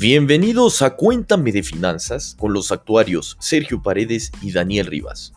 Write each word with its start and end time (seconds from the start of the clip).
Bienvenidos 0.00 0.80
a 0.80 0.96
Cuéntame 0.96 1.52
de 1.52 1.62
Finanzas 1.62 2.34
con 2.38 2.54
los 2.54 2.72
actuarios 2.72 3.36
Sergio 3.38 3.82
Paredes 3.82 4.32
y 4.40 4.50
Daniel 4.50 4.86
Rivas. 4.86 5.34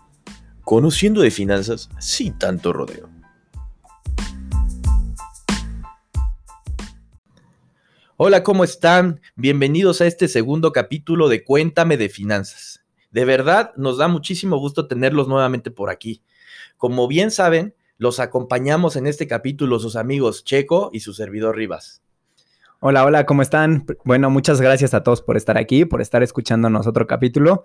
Conociendo 0.64 1.20
de 1.20 1.32
finanzas 1.32 1.90
sin 2.00 2.40
tanto 2.40 2.72
rodeo. 2.72 3.10
Hola, 8.16 8.42
¿cómo 8.44 8.64
están? 8.64 9.20
Bienvenidos 9.36 10.00
a 10.00 10.08
este 10.08 10.30
segundo 10.30 10.72
capítulo 10.72 11.28
de 11.28 11.44
Cuéntame 11.44 11.98
de 11.98 12.08
Finanzas. 12.08 12.86
De 13.12 13.26
verdad, 13.26 13.74
nos 13.76 13.98
da 13.98 14.08
muchísimo 14.08 14.56
gusto 14.60 14.88
tenerlos 14.88 15.28
nuevamente 15.28 15.72
por 15.72 15.90
aquí. 15.90 16.24
Como 16.78 17.10
bien 17.10 17.32
saben, 17.32 17.76
los 17.98 18.22
acompañamos 18.22 18.96
en 18.96 19.08
este 19.08 19.28
capítulo 19.28 19.78
sus 19.80 19.98
amigos 19.98 20.46
Checo 20.46 20.90
y 20.94 21.02
su 21.02 21.14
servidor 21.14 21.58
Rivas. 21.58 22.03
Hola, 22.86 23.06
hola, 23.06 23.26
¿cómo 23.26 23.42
están? 23.42 23.86
Bueno, 24.04 24.30
muchas 24.30 24.60
gracias 24.60 24.94
a 24.94 25.04
todos 25.04 25.22
por 25.22 25.38
estar 25.38 25.58
aquí, 25.58 25.86
por 25.86 26.02
estar 26.02 26.22
escuchándonos 26.22 26.86
otro 26.86 27.08
capítulo. 27.08 27.64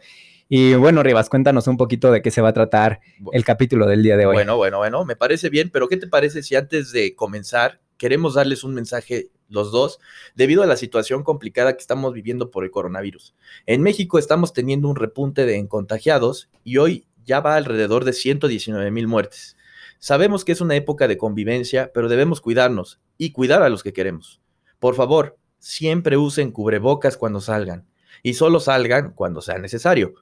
Y 0.49 0.75
bueno, 0.75 1.03
Rivas, 1.03 1.29
cuéntanos 1.29 1.67
un 1.67 1.77
poquito 1.77 2.13
de 2.13 2.23
qué 2.23 2.31
se 2.31 2.41
va 2.41 2.51
a 2.51 2.53
tratar 2.53 3.01
el 3.33 3.45
capítulo 3.45 3.89
del 3.89 4.05
día 4.05 4.17
de 4.17 4.27
hoy. 4.27 4.35
Bueno, 4.37 4.57
bueno, 4.57 4.79
bueno, 4.79 5.05
me 5.05 5.17
parece 5.17 5.49
bien, 5.49 5.71
pero 5.71 5.89
¿qué 5.89 5.97
te 5.97 6.07
parece 6.07 6.45
si 6.45 6.55
antes 6.55 6.93
de 6.93 7.17
comenzar 7.17 7.81
queremos 7.97 8.35
darles 8.35 8.63
un 8.63 8.75
mensaje 8.75 9.31
los 9.49 9.73
dos 9.73 9.99
debido 10.37 10.63
a 10.63 10.67
la 10.67 10.77
situación 10.77 11.25
complicada 11.25 11.73
que 11.73 11.81
estamos 11.81 12.15
viviendo 12.15 12.53
por 12.53 12.63
el 12.63 12.71
coronavirus? 12.71 13.35
En 13.67 13.83
México 13.83 14.21
estamos 14.21 14.53
teniendo 14.53 14.87
un 14.87 14.95
repunte 14.95 15.47
de 15.47 15.67
contagiados 15.67 16.49
y 16.63 16.77
hoy 16.77 17.09
ya 17.25 17.41
va 17.41 17.57
alrededor 17.57 18.05
de 18.05 18.13
119 18.13 18.93
mil 18.93 19.09
muertes. 19.09 19.57
Sabemos 19.99 20.45
que 20.45 20.53
es 20.53 20.61
una 20.61 20.77
época 20.77 21.09
de 21.09 21.19
convivencia, 21.19 21.91
pero 21.93 22.09
debemos 22.09 22.41
cuidarnos 22.41 23.01
y 23.17 23.33
cuidar 23.33 23.65
a 23.65 23.69
los 23.69 23.83
que 23.83 23.93
queremos. 23.93 24.41
Por 24.79 24.95
favor, 24.95 25.39
siempre 25.59 26.17
usen 26.17 26.53
cubrebocas 26.53 27.17
cuando 27.17 27.41
salgan 27.41 27.87
y 28.23 28.35
solo 28.35 28.61
salgan 28.61 29.13
cuando 29.13 29.41
sea 29.41 29.59
necesario. 29.59 30.15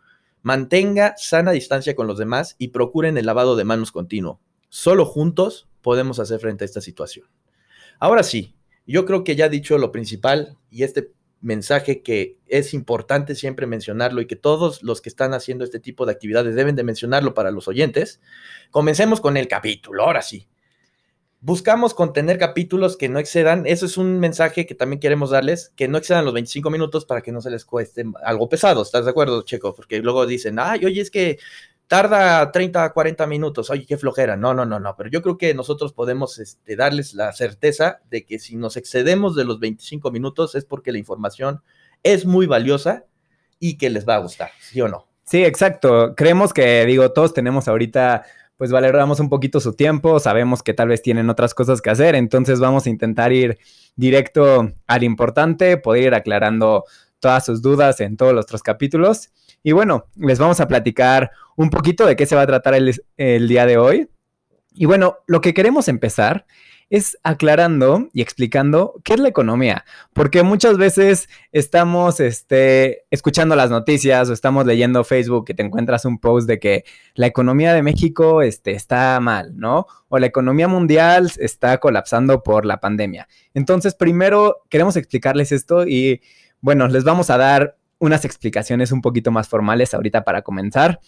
Mantenga 0.43 1.15
sana 1.17 1.51
distancia 1.51 1.97
con 1.97 2.07
los 2.07 2.19
demás 2.19 2.57
y 2.59 2.69
procuren 2.69 3.19
el 3.19 3.27
lavado 3.27 3.57
de 3.57 3.65
manos 3.65 3.93
continuo. 3.93 4.41
Solo 4.69 5.05
juntos 5.05 5.69
podemos 5.83 6.19
hacer 6.19 6.41
frente 6.41 6.65
a 6.65 6.67
esta 6.67 6.81
situación. 6.81 7.27
Ahora 7.99 8.23
sí, 8.23 8.55
yo 8.87 9.07
creo 9.07 9.25
que 9.25 9.37
ya 9.37 9.47
he 9.47 9.51
dicho 9.51 9.79
lo 9.79 9.93
principal 9.93 10.57
y 10.71 10.85
este 10.85 11.13
mensaje 11.41 12.03
que 12.03 12.39
es 12.47 12.75
importante 12.75 13.35
siempre 13.35 13.67
mencionarlo 13.67 14.21
y 14.21 14.27
que 14.27 14.37
todos 14.37 14.83
los 14.83 15.01
que 15.01 15.09
están 15.09 15.35
haciendo 15.35 15.65
este 15.65 15.81
tipo 15.81 16.07
de 16.07 16.13
actividades 16.13 16.55
deben 16.55 16.77
de 16.77 16.85
mencionarlo 16.85 17.35
para 17.35 17.51
los 17.51 17.69
oyentes. 17.69 18.21
Comencemos 18.71 19.21
con 19.21 19.37
el 19.37 19.49
capítulo, 19.49 20.05
ahora 20.05 20.23
sí. 20.23 20.49
Buscamos 21.47 21.95
contener 21.95 22.39
capítulos 22.39 22.97
que 22.97 23.09
no 23.09 23.21
excedan, 23.21 23.69
eso 23.69 23.87
es 23.87 23.97
un 23.97 24.19
mensaje 24.19 24.67
que 24.67 24.75
también 24.75 24.99
queremos 24.99 25.31
darles, 25.31 25.73
que 25.77 25.87
no 25.87 25.97
excedan 25.97 26.25
los 26.25 26.35
25 26.35 26.71
minutos 26.71 27.05
para 27.05 27.21
que 27.21 27.31
no 27.31 27.41
se 27.41 27.51
les 27.51 27.65
cueste 27.65 28.05
algo 28.25 28.49
pesado, 28.49 28.83
¿estás 28.83 29.05
de 29.05 29.13
acuerdo, 29.13 29.43
Checo? 29.43 29.73
Porque 29.73 30.01
luego 30.01 30.27
dicen, 30.27 30.59
ay, 30.59 30.85
oye, 30.85 31.01
es 31.01 31.09
que 31.09 31.39
tarda 31.87 32.51
30, 32.51 32.93
40 32.93 33.29
minutos, 33.29 33.71
oye, 33.71 33.87
qué 33.87 33.97
flojera. 33.97 34.37
No, 34.37 34.55
no, 34.55 34.67
no, 34.67 34.81
no, 34.81 34.97
pero 34.97 35.09
yo 35.09 35.23
creo 35.23 35.39
que 35.39 35.55
nosotros 35.55 35.93
podemos 35.93 36.41
este, 36.41 36.75
darles 36.75 37.15
la 37.15 37.33
certeza 37.33 38.01
de 38.11 38.25
que 38.25 38.41
si 38.41 38.57
nos 38.57 38.77
excedemos 38.77 39.37
de 39.37 39.45
los 39.45 39.61
25 39.61 40.11
minutos 40.11 40.57
es 40.57 40.65
porque 40.65 40.91
la 40.91 40.99
información 40.99 41.63
es 42.03 42.27
muy 42.27 42.47
valiosa 42.49 43.05
y 43.61 43.79
que 43.79 43.89
les 43.89 44.05
va 44.05 44.17
a 44.17 44.19
gustar, 44.19 44.51
¿sí 44.61 44.81
o 44.81 44.89
no? 44.89 45.07
Sí, 45.23 45.45
exacto. 45.45 46.13
Creemos 46.17 46.53
que, 46.53 46.85
digo, 46.87 47.13
todos 47.13 47.33
tenemos 47.33 47.69
ahorita 47.69 48.25
pues 48.57 48.71
valoramos 48.71 49.21
un 49.21 49.29
poquito 49.29 49.61
su 49.61 49.75
tiempo, 49.75 50.19
sabemos 50.19 50.63
que 50.63 50.75
tal 50.75 50.89
vez 50.89 51.03
tienen 51.03 51.29
otras 51.29 51.55
cosas 51.55 51.83
que 51.83 51.91
hacer, 51.91 52.15
entonces 52.15 52.59
vamos 52.59 52.87
a 52.87 52.91
intentar 52.91 53.33
ir 53.33 53.59
directo 53.97 54.71
al 54.87 55.03
importante, 55.03 55.77
poder 55.77 56.05
ir 56.05 56.15
aclarando 56.15 56.85
todas 57.21 57.45
sus 57.45 57.63
dudas 57.63 58.01
en 58.01 58.17
todos 58.17 58.33
los 58.33 58.45
otros 58.45 58.63
capítulos. 58.63 59.31
Y 59.63 59.73
bueno, 59.73 60.07
les 60.17 60.39
vamos 60.39 60.61
a 60.61 60.69
platicar 60.69 61.31
un 61.57 61.71
poquito 61.71 62.07
de 62.07 62.17
qué 62.17 62.27
se 62.27 62.37
va 62.37 62.43
a 62.43 62.47
tratar 62.47 62.75
el 62.75 63.49
día 63.49 63.67
de 63.67 63.79
hoy. 63.79 64.09
Y 64.73 64.85
bueno, 64.85 65.19
lo 65.27 65.41
que 65.41 65.55
queremos 65.55 65.89
empezar 65.89 66.47
es 66.89 67.19
aclarando 67.25 68.09
y 68.13 68.23
explicando 68.23 68.95
qué 69.03 69.15
es 69.15 69.21
la 69.21 69.29
economía, 69.29 69.85
porque 70.13 70.43
muchas 70.43 70.77
veces 70.77 71.29
estamos 71.51 72.21
este, 72.21 73.05
escuchando 73.11 73.57
las 73.57 73.71
noticias 73.71 74.29
o 74.29 74.33
estamos 74.33 74.67
leyendo 74.67 75.03
Facebook 75.03 75.47
y 75.49 75.55
te 75.55 75.63
encuentras 75.63 76.05
un 76.05 76.19
post 76.19 76.47
de 76.47 76.61
que 76.61 76.85
la 77.15 77.27
economía 77.27 77.75
de 77.75 77.83
México 77.83 78.41
este, 78.43 78.73
está 78.73 79.19
mal, 79.21 79.57
¿no? 79.57 79.87
O 80.09 80.19
la 80.19 80.27
economía 80.27 80.69
mundial 80.69 81.33
está 81.39 81.79
colapsando 81.79 82.43
por 82.43 82.65
la 82.65 82.79
pandemia. 82.79 83.27
Entonces, 83.53 83.95
primero 83.95 84.59
queremos 84.69 84.97
explicarles 84.97 85.51
esto 85.51 85.87
y 85.87 86.21
bueno, 86.61 86.87
les 86.87 87.03
vamos 87.05 87.31
a 87.31 87.37
dar 87.37 87.77
unas 87.99 88.25
explicaciones 88.25 88.93
un 88.93 89.01
poquito 89.01 89.31
más 89.31 89.49
formales 89.49 89.93
ahorita 89.95 90.23
para 90.23 90.43
comenzar. 90.43 91.01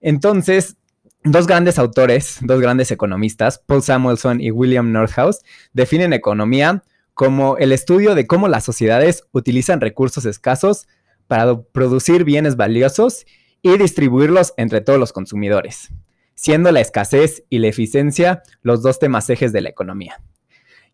Entonces, 0.00 0.76
Dos 1.24 1.46
grandes 1.46 1.78
autores, 1.78 2.38
dos 2.42 2.60
grandes 2.60 2.90
economistas, 2.90 3.58
Paul 3.58 3.82
Samuelson 3.82 4.40
y 4.40 4.50
William 4.52 4.92
Nordhaus, 4.92 5.40
definen 5.72 6.12
economía 6.12 6.84
como 7.12 7.56
el 7.58 7.72
estudio 7.72 8.14
de 8.14 8.28
cómo 8.28 8.46
las 8.46 8.64
sociedades 8.64 9.24
utilizan 9.32 9.80
recursos 9.80 10.24
escasos 10.24 10.86
para 11.26 11.60
producir 11.60 12.22
bienes 12.22 12.56
valiosos 12.56 13.26
y 13.62 13.76
distribuirlos 13.76 14.54
entre 14.56 14.80
todos 14.80 15.00
los 15.00 15.12
consumidores, 15.12 15.90
siendo 16.36 16.70
la 16.70 16.80
escasez 16.80 17.42
y 17.50 17.58
la 17.58 17.66
eficiencia 17.66 18.42
los 18.62 18.82
dos 18.82 19.00
temas 19.00 19.28
ejes 19.28 19.52
de 19.52 19.60
la 19.60 19.70
economía. 19.70 20.22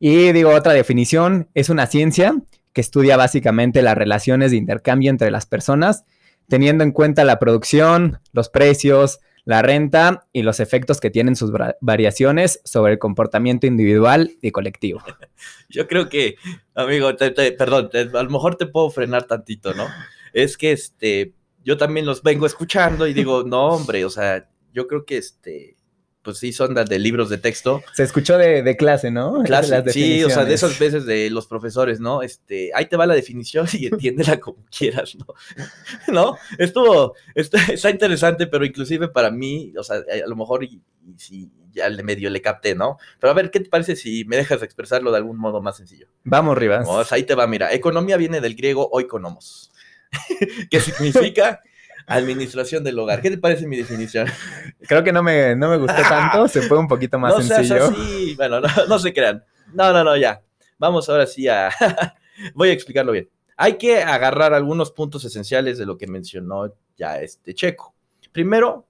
Y 0.01 0.33
digo, 0.33 0.51
otra 0.51 0.73
definición 0.73 1.49
es 1.53 1.69
una 1.69 1.87
ciencia 1.87 2.35
que 2.73 2.81
estudia 2.81 3.19
básicamente 3.19 3.83
las 3.83 3.97
relaciones 3.97 4.51
de 4.51 4.57
intercambio 4.57 5.11
entre 5.11 5.31
las 5.31 5.45
personas, 5.45 6.05
teniendo 6.49 6.83
en 6.83 6.93
cuenta 6.93 7.25
la 7.25 7.39
producción, 7.39 8.21
los 8.33 8.49
precios, 8.49 9.21
la 9.45 9.63
renta 9.63 10.27
y 10.33 10.43
los 10.43 10.61
efectos 10.61 11.01
que 11.01 11.11
tienen 11.11 11.37
sus 11.37 11.53
variaciones 11.81 12.61
sobre 12.65 12.95
el 12.95 12.99
comportamiento 12.99 13.67
individual 13.67 14.33
y 14.41 14.51
colectivo. 14.51 15.03
Yo 15.69 15.87
creo 15.87 16.09
que, 16.09 16.37
amigo, 16.75 17.11
perdón, 17.17 17.91
a 17.95 18.23
lo 18.23 18.31
mejor 18.31 18.57
te 18.57 18.67
puedo 18.67 18.91
frenar 18.91 19.25
tantito, 19.25 19.75
¿no? 19.75 19.87
Es 20.33 20.57
que 20.57 20.73
este, 20.73 21.35
yo 21.63 21.77
también 21.77 22.07
los 22.07 22.23
vengo 22.23 22.47
escuchando 22.47 23.07
y 23.07 23.15
digo, 23.15 23.45
no, 23.45 23.69
hombre, 23.69 24.05
o 24.05 24.11
sea, 24.11 24.49
yo 24.73 24.87
creo 24.89 25.05
que 25.05 25.17
este, 25.17 25.77
pues 26.25 26.39
sí 26.39 26.53
son 26.53 26.75
de 26.75 26.99
libros 26.99 27.29
de 27.29 27.39
texto. 27.39 27.83
Se 27.93 28.03
escuchó 28.03 28.39
de, 28.39 28.77
clase, 28.77 29.11
¿no? 29.11 29.43
Clase, 29.45 29.85
sí, 29.93 30.25
o 30.25 30.31
sea, 30.31 30.45
de 30.45 30.55
esas 30.55 30.79
veces 30.79 31.05
de 31.05 31.31
los 31.31 31.47
profesores, 31.47 32.01
¿no? 32.01 32.23
Este, 32.23 32.71
ahí 32.75 32.87
te 32.87 32.97
va 32.97 33.07
la 33.07 33.15
definición 33.15 33.69
y 33.75 33.87
entiéndela 33.93 34.41
como 34.41 34.65
quieras, 34.77 35.15
¿no? 35.17 35.27
¿No? 36.13 36.37
Estuvo, 36.59 37.15
está, 37.35 37.91
interesante, 37.91 38.47
pero 38.47 38.65
inclusive 38.65 39.09
para 39.09 39.31
mí, 39.31 39.75
o 39.79 39.85
sea, 39.85 39.97
a 39.97 40.27
lo 40.27 40.35
mejor 40.35 40.65
y, 40.65 40.81
si 41.19 41.53
ya 41.71 41.89
le 41.89 42.03
medio 42.03 42.31
le 42.31 42.41
capté, 42.41 42.75
¿no? 42.75 42.97
Pero 43.21 43.31
a 43.31 43.35
ver, 43.35 43.51
¿qué 43.51 43.61
te 43.61 43.69
parece 43.69 43.95
si 43.95 44.25
me 44.25 44.37
dejas 44.37 44.63
expresarlo 44.63 45.11
de 45.11 45.19
algún 45.19 45.39
modo 45.39 45.61
más 45.61 45.77
sencillo? 45.77 46.09
Vamos, 46.23 46.57
Rivas. 46.57 46.89
ahí 47.13 47.25
te 47.25 47.35
va, 47.35 47.47
mira, 47.47 47.73
economía 47.75 48.17
viene 48.17 48.41
del 48.41 48.57
griego 48.57 48.89
oikonomos, 48.91 49.71
¿Qué 50.71 50.81
significa 50.81 51.61
Administración 52.07 52.85
del 52.85 52.99
hogar. 52.99 53.23
¿Qué 53.23 53.31
te 53.31 53.39
parece 53.39 53.67
mi 53.67 53.77
definición? 53.77 54.29
Creo 54.89 55.03
que 55.03 55.13
no 55.13 55.23
me, 55.23 55.57
no 55.57 55.71
me 55.71 55.79
gustó 55.79 56.03
tanto, 56.03 56.49
se 56.49 56.63
fue 56.63 56.79
un 56.79 56.89
poquito 56.89 57.19
más 57.19 57.35
no 57.37 57.43
sencillo. 57.43 57.85
así. 57.87 58.35
Bueno, 58.37 58.61
no, 58.61 58.99
se 58.99 59.13
crean. 59.13 59.45
No, 59.73 59.93
no, 59.93 60.05
no, 60.05 60.17
ya. 60.17 60.43
Vamos 60.79 61.09
ahora 61.09 61.27
sí 61.27 61.49
a... 61.49 61.71
Voy 62.55 62.71
a 62.71 62.73
explicarlo 62.73 63.13
bien. 63.13 63.29
Hay 63.57 63.79
que 63.79 64.03
agarrar 64.03 64.53
algunos 64.53 64.91
puntos 64.91 65.25
esenciales 65.25 65.79
de 65.79 65.87
lo 65.87 65.97
que 65.97 66.07
mencionó 66.07 66.75
ya 66.97 67.21
este 67.21 67.55
Checo. 67.55 67.95
Primero, 68.33 68.87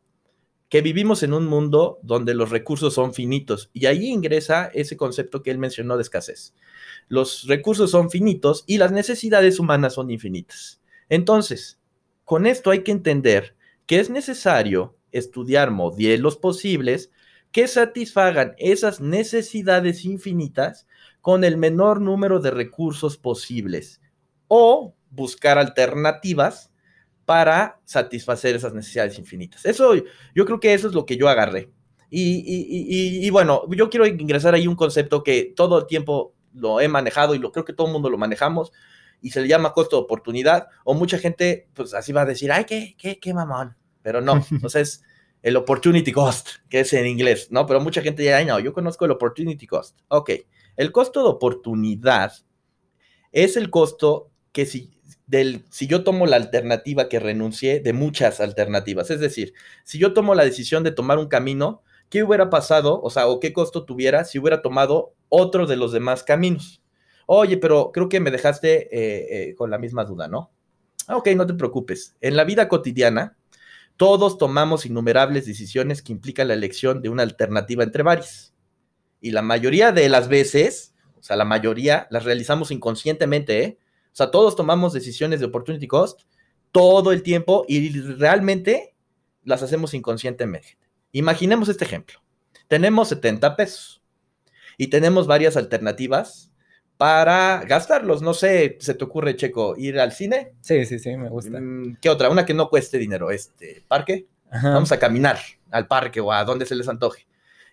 que 0.75 0.81
vivimos 0.81 1.23
en 1.23 1.35
un 1.35 1.47
mundo 1.47 2.01
donde 2.03 2.35
los 2.35 2.51
recursos 2.51 2.95
son 2.95 3.15
finitos 3.15 3.71
y 3.73 3.87
ahí 3.87 4.09
ingresa 4.09 4.71
ese 4.75 4.97
concepto 4.97 5.43
que 5.43 5.51
él 5.51 5.59
mencionó 5.59 5.97
de 5.97 6.03
escasez. 6.03 6.55
Los 7.09 7.47
recursos 7.47 7.91
son 7.91 8.11
finitos 8.11 8.65
y 8.67 8.79
las 8.79 8.91
necesidades 8.91 9.61
humanas 9.61 9.95
son 9.95 10.11
infinitas. 10.11 10.81
Entonces, 11.09 11.79
con 12.25 12.47
esto 12.47 12.71
hay 12.71 12.83
que 12.83 12.93
entender 12.93 13.57
que 13.87 14.01
es 14.01 14.11
necesario 14.11 14.97
estudiar 15.13 15.71
modelos 15.71 16.37
posibles 16.37 17.11
que 17.53 17.69
satisfagan 17.69 18.55
esas 18.59 19.01
necesidades 19.01 20.05
infinitas 20.05 20.87
con 21.21 21.45
el 21.45 21.57
menor 21.57 22.01
número 22.01 22.41
de 22.41 22.51
recursos 22.51 23.17
posibles 23.17 24.01
o 24.49 24.95
buscar 25.11 25.59
alternativas 25.59 26.73
para 27.25 27.81
satisfacer 27.85 28.57
esas 28.57 28.75
necesidades 28.75 29.19
infinitas. 29.19 29.65
Eso, 29.65 29.95
yo 30.35 30.45
creo 30.45 30.61
que 30.61 30.75
eso 30.75 30.89
es 30.89 30.95
lo 30.95 31.07
que 31.07 31.17
yo 31.17 31.29
agarré. 31.29 31.71
Y, 32.11 33.27
y, 33.27 33.31
bueno, 33.31 33.63
yo 33.71 33.91
quiero 33.91 34.07
ingresar 34.07 34.55
ahí 34.55 34.69
un 34.69 34.77
concepto 34.77 35.25
que 35.25 35.53
todo 35.57 35.79
el 35.79 35.87
tiempo 35.87 36.35
lo 36.53 36.81
he 36.81 36.87
manejado 36.87 37.35
y 37.35 37.39
lo 37.39 37.51
creo 37.51 37.65
que 37.65 37.73
todo 37.73 37.89
el 37.89 37.93
mundo 37.93 38.09
lo 38.09 38.19
manejamos, 38.19 38.73
y 39.25 39.31
se 39.31 39.41
le 39.41 39.49
llama 39.49 39.73
costo 39.73 39.97
de 39.97 40.03
oportunidad, 40.03 40.69
o 40.85 40.93
mucha 40.93 41.17
gente, 41.17 41.67
pues 41.73 41.95
así 41.95 42.13
va 42.13 42.21
a 42.21 42.27
decir, 42.27 42.53
ay, 42.53 42.67
qué, 42.67 42.95
qué, 42.99 43.19
qué 43.19 43.33
mamón, 43.33 43.75
pero 44.03 44.21
no, 44.21 44.35
o 44.63 44.69
sea, 44.69 44.83
es 44.83 45.03
el 45.41 45.57
opportunity 45.57 46.13
cost, 46.13 46.49
que 46.69 46.81
es 46.81 46.93
en 46.93 47.07
inglés, 47.07 47.49
¿no? 47.51 47.65
Pero 47.65 47.81
mucha 47.81 48.03
gente 48.03 48.23
ya, 48.23 48.37
ay, 48.37 48.45
no, 48.45 48.61
yo 48.61 48.75
conozco 48.75 49.07
el 49.07 49.13
opportunity 49.13 49.67
cost. 49.67 49.99
Ok, 50.09 50.31
el 50.77 50.93
costo 50.93 51.23
de 51.23 51.31
oportunidad 51.31 52.35
es 53.33 53.57
el 53.57 53.71
costo 53.71 54.31
que 54.53 54.67
si 54.67 54.93
del 55.27 55.65
si 55.71 55.87
yo 55.87 56.05
tomo 56.05 56.27
la 56.27 56.37
alternativa 56.37 57.09
que 57.09 57.19
renuncié 57.19 57.81
de 57.81 57.95
muchas 57.95 58.41
alternativas. 58.41 59.11
Es 59.11 59.21
decir, 59.21 59.55
si 59.85 59.99
yo 59.99 60.13
tomo 60.13 60.35
la 60.35 60.45
decisión 60.45 60.85
de 60.85 60.93
tomar 60.93 61.17
un 61.17 61.29
camino, 61.29 61.83
¿qué 62.11 62.23
hubiera 62.23 62.51
pasado? 62.51 63.01
O 63.01 63.09
sea, 63.09 63.27
o 63.29 63.41
qué 63.41 63.55
costo 63.55 63.87
tuviera 63.87 64.25
si 64.25 64.39
hubiera 64.39 64.61
tomado 64.61 65.15
otro 65.31 65.67
de 65.67 65.77
los 65.77 65.93
demás 65.93 66.23
caminos. 66.25 66.84
Oye, 67.27 67.57
pero 67.57 67.91
creo 67.93 68.09
que 68.09 68.21
me 68.21 68.31
dejaste 68.31 68.89
eh, 68.93 69.51
eh, 69.51 69.55
con 69.55 69.71
la 69.71 69.79
misma 69.79 70.05
duda, 70.05 70.29
¿no? 70.29 70.51
Ah, 71.07 71.17
ok, 71.17 71.29
no 71.37 71.47
te 71.47 71.55
preocupes. 71.55 72.17
En 72.21 72.37
la 72.37 72.45
vida 72.45 72.69
cotidiana, 72.69 73.37
todos 73.97 74.39
tomamos 74.39 74.87
innumerables 74.87 75.47
decisiones 75.47 76.03
que 76.03 76.13
implican 76.13 76.49
la 76.49 76.55
elección 76.55 77.03
de 77.03 77.09
una 77.09 77.23
alternativa 77.23 77.85
entre 77.85 78.03
varias. 78.03 78.55
Y 79.21 79.31
la 79.31 79.43
mayoría 79.43 79.93
de 79.93 80.09
las 80.09 80.29
veces, 80.29 80.95
o 81.17 81.23
sea, 81.23 81.37
la 81.37 81.45
mayoría 81.45 82.07
las 82.11 82.25
realizamos 82.25 82.71
inconscientemente, 82.71 83.63
¿eh? 83.63 83.79
O 84.13 84.17
sea, 84.17 84.31
todos 84.31 84.55
tomamos 84.55 84.93
decisiones 84.93 85.41
de 85.41 85.47
opportunity 85.47 85.89
cost 85.89 86.23
todo 86.71 87.13
el 87.13 87.23
tiempo 87.23 87.65
y 87.69 87.91
realmente 88.01 88.95
las 89.43 89.63
hacemos 89.63 89.95
inconscientemente. 89.95 90.79
Imaginemos 91.13 91.69
este 91.69 91.85
ejemplo. 91.85 92.21
Tenemos 92.69 93.09
70 93.09 93.57
pesos 93.57 94.03
y 94.77 94.89
tenemos 94.89 95.27
varias 95.27 95.57
alternativas 95.57 96.53
para 96.97 97.65
gastarlos. 97.65 98.23
No 98.23 98.35
sé, 98.35 98.79
¿se 98.81 98.95
te 98.95 99.05
ocurre, 99.05 99.37
Checo, 99.37 99.75
ir 99.77 99.99
al 99.99 100.13
cine? 100.13 100.53
Sí, 100.61 100.85
sí, 100.87 100.99
sí, 100.99 101.17
me 101.17 101.29
gusta. 101.29 101.61
Mm, 101.61 101.99
¿Qué 102.01 102.11
otra? 102.11 102.31
Una 102.31 102.47
que 102.47 102.55
no 102.55 102.69
cueste 102.69 102.99
dinero. 102.99 103.31
Este, 103.31 103.85
¿parque? 103.87 104.27
Vamos 104.63 104.93
a 104.93 104.99
caminar 104.99 105.39
al 105.73 105.89
parque 105.89 106.21
o 106.21 106.31
a 106.31 106.45
donde 106.45 106.65
se 106.65 106.77
les 106.77 106.89
antoje. 106.89 107.27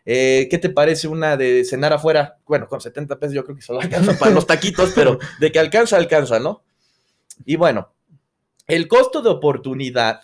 Eh, 0.04 0.48
¿Qué 0.50 0.58
te 0.58 0.70
parece 0.70 1.08
una 1.08 1.38
de 1.38 1.64
cenar 1.64 1.94
afuera? 1.94 2.38
Bueno, 2.48 2.68
con 2.68 2.82
70 2.82 3.20
pesos 3.20 3.36
yo 3.36 3.44
creo 3.44 3.56
que 3.56 3.62
solo 3.62 3.80
alcanza 3.82 4.18
para 4.18 4.32
los 4.32 4.48
taquitos, 4.48 4.92
pero 4.96 5.20
de 5.40 5.52
que 5.52 5.60
alcanza, 5.60 5.98
alcanza, 5.98 6.40
¿no? 6.40 6.64
Y 7.46 7.56
bueno, 7.56 7.94
el 8.68 8.88
costo 8.88 9.22
de 9.22 9.30
oportunidad 9.30 10.22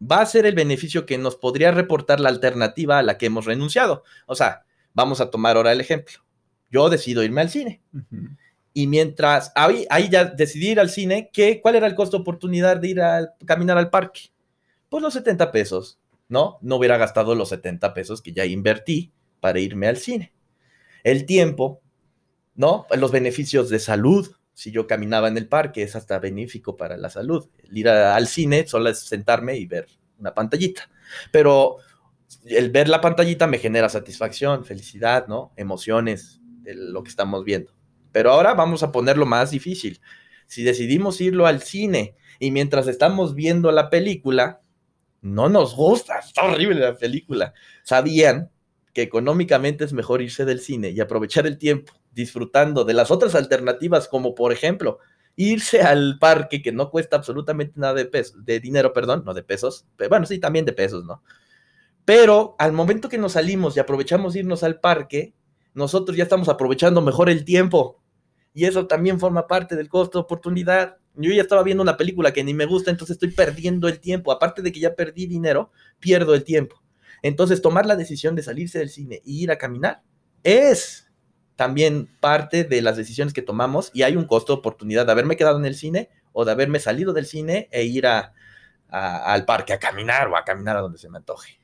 va 0.00 0.20
a 0.20 0.26
ser 0.26 0.46
el 0.46 0.54
beneficio 0.54 1.04
que 1.04 1.18
nos 1.18 1.36
podría 1.36 1.72
reportar 1.72 2.20
la 2.20 2.28
alternativa 2.28 2.98
a 2.98 3.02
la 3.02 3.18
que 3.18 3.26
hemos 3.26 3.44
renunciado. 3.44 4.04
O 4.26 4.34
sea, 4.34 4.64
vamos 4.94 5.20
a 5.20 5.30
tomar 5.30 5.56
ahora 5.56 5.72
el 5.72 5.80
ejemplo. 5.80 6.18
Yo 6.70 6.88
decido 6.90 7.22
irme 7.22 7.40
al 7.40 7.50
cine. 7.50 7.82
Y 8.74 8.86
mientras 8.86 9.50
ahí, 9.54 9.86
ahí, 9.90 10.08
ya 10.08 10.24
decidí 10.24 10.68
ir 10.70 10.80
al 10.80 10.90
cine, 10.90 11.30
¿qué, 11.32 11.60
¿cuál 11.60 11.74
era 11.74 11.86
el 11.86 11.94
costo 11.94 12.16
de 12.16 12.20
oportunidad 12.20 12.76
de 12.76 12.88
ir 12.88 13.00
a 13.00 13.34
caminar 13.44 13.78
al 13.78 13.90
parque? 13.90 14.30
Pues 14.88 15.02
los 15.02 15.14
70 15.14 15.50
pesos, 15.50 15.98
¿no? 16.28 16.58
No 16.60 16.76
hubiera 16.76 16.96
gastado 16.96 17.34
los 17.34 17.48
70 17.48 17.92
pesos 17.92 18.22
que 18.22 18.32
ya 18.32 18.44
invertí 18.44 19.12
para 19.40 19.58
irme 19.58 19.88
al 19.88 19.96
cine. 19.96 20.32
El 21.02 21.26
tiempo, 21.26 21.80
¿no? 22.54 22.86
Los 22.96 23.10
beneficios 23.10 23.68
de 23.68 23.78
salud. 23.78 24.30
Si 24.54 24.70
yo 24.70 24.86
caminaba 24.86 25.28
en 25.28 25.38
el 25.38 25.48
parque, 25.48 25.82
es 25.82 25.96
hasta 25.96 26.18
benéfico 26.18 26.76
para 26.76 26.96
la 26.96 27.10
salud. 27.10 27.48
El 27.64 27.78
ir 27.78 27.88
al 27.88 28.26
cine 28.28 28.66
solo 28.66 28.90
es 28.90 29.00
sentarme 29.00 29.56
y 29.56 29.66
ver 29.66 29.86
una 30.18 30.34
pantallita. 30.34 30.90
Pero 31.32 31.78
el 32.44 32.70
ver 32.70 32.88
la 32.88 33.00
pantallita 33.00 33.46
me 33.46 33.58
genera 33.58 33.88
satisfacción, 33.88 34.64
felicidad, 34.64 35.26
¿no? 35.28 35.52
Emociones 35.56 36.40
lo 36.74 37.02
que 37.02 37.10
estamos 37.10 37.44
viendo. 37.44 37.72
Pero 38.12 38.32
ahora 38.32 38.54
vamos 38.54 38.82
a 38.82 38.92
ponerlo 38.92 39.26
más 39.26 39.50
difícil. 39.50 40.00
Si 40.46 40.62
decidimos 40.62 41.20
irlo 41.20 41.46
al 41.46 41.62
cine 41.62 42.14
y 42.38 42.50
mientras 42.50 42.88
estamos 42.88 43.34
viendo 43.34 43.70
la 43.70 43.90
película, 43.90 44.60
no 45.20 45.48
nos 45.48 45.74
gusta, 45.74 46.18
está 46.18 46.44
horrible 46.44 46.80
la 46.80 46.96
película. 46.96 47.52
¿Sabían 47.82 48.50
que 48.92 49.02
económicamente 49.02 49.84
es 49.84 49.92
mejor 49.92 50.22
irse 50.22 50.44
del 50.44 50.60
cine 50.60 50.90
y 50.90 51.00
aprovechar 51.00 51.46
el 51.46 51.58
tiempo 51.58 51.92
disfrutando 52.12 52.84
de 52.84 52.94
las 52.94 53.10
otras 53.10 53.34
alternativas, 53.34 54.08
como 54.08 54.34
por 54.34 54.52
ejemplo 54.52 54.98
irse 55.36 55.82
al 55.82 56.18
parque 56.18 56.62
que 56.62 56.72
no 56.72 56.90
cuesta 56.90 57.16
absolutamente 57.16 57.74
nada 57.76 57.94
de 57.94 58.06
pesos, 58.06 58.44
de 58.44 58.58
dinero, 58.58 58.92
perdón, 58.92 59.22
no 59.24 59.34
de 59.34 59.44
pesos, 59.44 59.86
pero 59.96 60.10
bueno, 60.10 60.26
sí, 60.26 60.40
también 60.40 60.64
de 60.64 60.72
pesos, 60.72 61.04
¿no? 61.04 61.22
Pero 62.04 62.56
al 62.58 62.72
momento 62.72 63.08
que 63.08 63.18
nos 63.18 63.32
salimos 63.32 63.76
y 63.76 63.80
aprovechamos 63.80 64.34
irnos 64.34 64.64
al 64.64 64.80
parque, 64.80 65.34
nosotros 65.74 66.16
ya 66.16 66.24
estamos 66.24 66.48
aprovechando 66.48 67.00
mejor 67.00 67.30
el 67.30 67.44
tiempo. 67.44 68.00
Y 68.54 68.64
eso 68.64 68.86
también 68.86 69.20
forma 69.20 69.46
parte 69.46 69.76
del 69.76 69.88
costo 69.88 70.18
de 70.18 70.22
oportunidad. 70.22 70.96
Yo 71.14 71.32
ya 71.32 71.42
estaba 71.42 71.62
viendo 71.62 71.82
una 71.82 71.96
película 71.96 72.32
que 72.32 72.42
ni 72.42 72.54
me 72.54 72.66
gusta, 72.66 72.90
entonces 72.90 73.14
estoy 73.14 73.30
perdiendo 73.30 73.88
el 73.88 74.00
tiempo. 74.00 74.32
Aparte 74.32 74.62
de 74.62 74.72
que 74.72 74.80
ya 74.80 74.94
perdí 74.94 75.26
dinero, 75.26 75.70
pierdo 76.00 76.34
el 76.34 76.44
tiempo. 76.44 76.82
Entonces, 77.22 77.62
tomar 77.62 77.86
la 77.86 77.96
decisión 77.96 78.34
de 78.34 78.42
salirse 78.42 78.78
del 78.78 78.90
cine 78.90 79.16
e 79.16 79.22
ir 79.24 79.50
a 79.50 79.58
caminar 79.58 80.02
es 80.42 81.08
también 81.56 82.08
parte 82.20 82.62
de 82.62 82.82
las 82.82 82.96
decisiones 82.96 83.34
que 83.34 83.42
tomamos 83.42 83.90
y 83.92 84.02
hay 84.02 84.14
un 84.16 84.26
costo 84.26 84.52
de 84.52 84.60
oportunidad 84.60 85.06
de 85.06 85.12
haberme 85.12 85.36
quedado 85.36 85.58
en 85.58 85.66
el 85.66 85.74
cine 85.74 86.08
o 86.32 86.44
de 86.44 86.52
haberme 86.52 86.78
salido 86.78 87.12
del 87.12 87.26
cine 87.26 87.68
e 87.72 87.82
ir 87.82 88.06
al 88.06 89.44
parque 89.44 89.72
a 89.72 89.80
caminar 89.80 90.28
o 90.28 90.36
a 90.36 90.44
caminar 90.44 90.76
a 90.76 90.80
donde 90.80 90.98
se 90.98 91.08
me 91.08 91.18
antoje. 91.18 91.57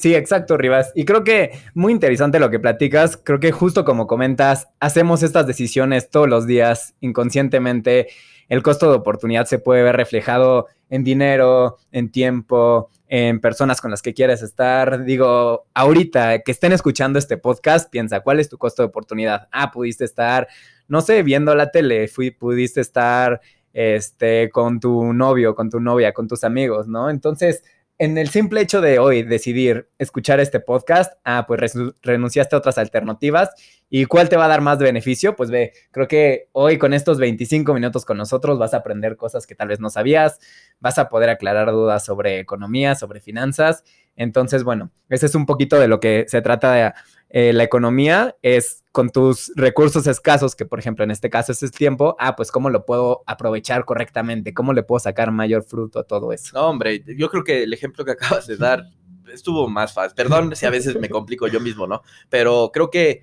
Sí, 0.00 0.14
exacto, 0.14 0.56
Rivas. 0.56 0.92
Y 0.94 1.04
creo 1.04 1.24
que 1.24 1.50
muy 1.74 1.92
interesante 1.92 2.40
lo 2.40 2.48
que 2.48 2.58
platicas. 2.58 3.18
Creo 3.18 3.38
que 3.38 3.52
justo 3.52 3.84
como 3.84 4.06
comentas, 4.06 4.68
hacemos 4.80 5.22
estas 5.22 5.46
decisiones 5.46 6.08
todos 6.08 6.26
los 6.26 6.46
días 6.46 6.94
inconscientemente. 7.00 8.08
El 8.48 8.62
costo 8.62 8.90
de 8.90 8.96
oportunidad 8.96 9.44
se 9.44 9.58
puede 9.58 9.82
ver 9.82 9.96
reflejado 9.96 10.68
en 10.88 11.04
dinero, 11.04 11.76
en 11.92 12.10
tiempo, 12.10 12.88
en 13.08 13.42
personas 13.42 13.82
con 13.82 13.90
las 13.90 14.00
que 14.00 14.14
quieres 14.14 14.40
estar. 14.40 15.04
Digo, 15.04 15.66
ahorita 15.74 16.38
que 16.38 16.52
estén 16.52 16.72
escuchando 16.72 17.18
este 17.18 17.36
podcast, 17.36 17.90
piensa, 17.90 18.20
¿cuál 18.20 18.40
es 18.40 18.48
tu 18.48 18.56
costo 18.56 18.80
de 18.80 18.88
oportunidad? 18.88 19.48
Ah, 19.52 19.70
pudiste 19.70 20.06
estar, 20.06 20.48
no 20.88 21.02
sé, 21.02 21.22
viendo 21.22 21.54
la 21.54 21.70
tele, 21.70 22.08
fui, 22.08 22.30
pudiste 22.30 22.80
estar 22.80 23.42
este, 23.74 24.48
con 24.48 24.80
tu 24.80 25.12
novio, 25.12 25.54
con 25.54 25.68
tu 25.68 25.78
novia, 25.78 26.14
con 26.14 26.26
tus 26.26 26.42
amigos, 26.42 26.88
¿no? 26.88 27.10
Entonces, 27.10 27.62
en 28.00 28.16
el 28.16 28.30
simple 28.30 28.62
hecho 28.62 28.80
de 28.80 28.98
hoy 28.98 29.22
decidir 29.22 29.90
escuchar 29.98 30.40
este 30.40 30.58
podcast, 30.58 31.12
ah, 31.22 31.44
pues 31.46 31.74
renunciaste 32.00 32.56
a 32.56 32.58
otras 32.58 32.78
alternativas. 32.78 33.50
¿Y 33.90 34.06
cuál 34.06 34.30
te 34.30 34.38
va 34.38 34.46
a 34.46 34.48
dar 34.48 34.62
más 34.62 34.78
beneficio? 34.78 35.36
Pues 35.36 35.50
ve, 35.50 35.74
creo 35.90 36.08
que 36.08 36.48
hoy 36.52 36.78
con 36.78 36.94
estos 36.94 37.18
25 37.18 37.74
minutos 37.74 38.06
con 38.06 38.16
nosotros 38.16 38.58
vas 38.58 38.72
a 38.72 38.78
aprender 38.78 39.18
cosas 39.18 39.46
que 39.46 39.54
tal 39.54 39.68
vez 39.68 39.80
no 39.80 39.90
sabías, 39.90 40.40
vas 40.80 40.98
a 40.98 41.10
poder 41.10 41.28
aclarar 41.28 41.72
dudas 41.72 42.02
sobre 42.02 42.38
economía, 42.38 42.94
sobre 42.94 43.20
finanzas. 43.20 43.84
Entonces, 44.16 44.64
bueno, 44.64 44.90
ese 45.10 45.26
es 45.26 45.34
un 45.34 45.44
poquito 45.44 45.78
de 45.78 45.88
lo 45.88 46.00
que 46.00 46.24
se 46.26 46.40
trata 46.40 46.72
de 46.72 46.92
eh, 47.28 47.52
la 47.52 47.64
economía 47.64 48.34
es 48.40 48.79
con 48.92 49.10
tus 49.10 49.52
recursos 49.54 50.06
escasos, 50.06 50.56
que 50.56 50.66
por 50.66 50.78
ejemplo 50.78 51.04
en 51.04 51.10
este 51.10 51.30
caso 51.30 51.52
es 51.52 51.62
el 51.62 51.70
tiempo, 51.70 52.16
ah, 52.18 52.34
pues 52.36 52.50
cómo 52.50 52.70
lo 52.70 52.84
puedo 52.84 53.22
aprovechar 53.26 53.84
correctamente, 53.84 54.52
cómo 54.52 54.72
le 54.72 54.82
puedo 54.82 55.00
sacar 55.00 55.30
mayor 55.30 55.62
fruto 55.62 56.00
a 56.00 56.04
todo 56.04 56.32
eso. 56.32 56.50
No, 56.54 56.68
hombre, 56.68 57.04
yo 57.16 57.30
creo 57.30 57.44
que 57.44 57.62
el 57.62 57.72
ejemplo 57.72 58.04
que 58.04 58.12
acabas 58.12 58.46
de 58.46 58.56
dar 58.56 58.84
estuvo 59.32 59.68
más 59.68 59.92
fácil. 59.92 60.14
Perdón 60.16 60.54
si 60.56 60.66
a 60.66 60.70
veces 60.70 60.98
me 60.98 61.08
complico 61.08 61.46
yo 61.46 61.60
mismo, 61.60 61.86
¿no? 61.86 62.02
Pero 62.28 62.70
creo 62.72 62.90
que 62.90 63.22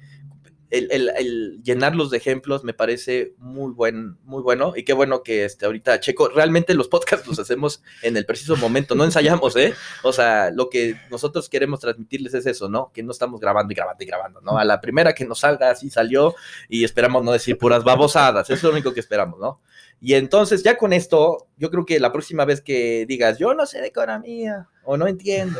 el, 0.70 1.62
llenarlos 1.64 2.10
de 2.10 2.18
ejemplos 2.18 2.64
me 2.64 2.74
parece 2.74 3.34
muy, 3.38 3.72
buen, 3.72 4.18
muy 4.24 4.42
bueno 4.42 4.74
y 4.76 4.84
qué 4.84 4.94
bueno 4.94 5.24
que 5.24 5.46
este, 5.46 5.66
ahorita 5.66 6.00
Checo, 6.00 6.30
realmente 6.30 6.74
los 6.74 6.88
podcasts 6.88 7.28
los 7.28 7.40
hacemos 7.40 7.82
en 8.02 8.18
el 8.18 8.26
preciso 8.26 8.58
momento, 8.58 8.96
no 8.96 9.06
ensayamos, 9.06 9.56
¿eh? 9.56 9.74
O 10.04 10.12
sea, 10.12 10.52
lo 10.52 10.70
que 10.70 11.00
nosotros 11.10 11.50
queremos 11.50 11.80
transmitirles 11.80 12.34
es 12.34 12.46
eso, 12.46 12.68
¿no? 12.68 12.92
Que 12.94 13.04
no 13.04 13.12
estamos 13.12 13.40
grabando 13.40 13.72
y 13.72 13.76
grabando 13.76 14.04
y 14.04 14.08
grabando, 14.08 14.42
¿no? 14.42 14.58
A 14.58 14.66
la 14.66 14.82
primera 14.82 15.14
que 15.14 15.26
nos 15.26 15.40
salga 15.40 15.70
así 15.70 15.90
salió 15.90 16.36
y 16.68 16.84
esperamos 16.84 17.24
no 17.24 17.32
decir 17.32 17.58
puras 17.58 17.84
babosadas, 17.84 18.50
es 18.50 18.62
lo 18.62 18.72
único 18.72 18.94
que 18.94 19.00
esperamos, 19.00 19.40
¿no? 19.40 19.62
Y 20.02 20.14
entonces 20.14 20.64
ya 20.64 20.78
con 20.78 20.94
esto, 20.94 21.48
yo 21.58 21.72
creo 21.72 21.86
que 21.86 22.00
la 22.00 22.12
próxima 22.12 22.46
vez 22.46 22.62
que 22.62 23.06
digas, 23.08 23.40
yo 23.40 23.54
no 23.54 23.66
sé 23.66 23.82
de 23.82 23.88
economía 23.88 24.68
o 24.84 24.98
no 24.98 25.08
entiendo, 25.08 25.60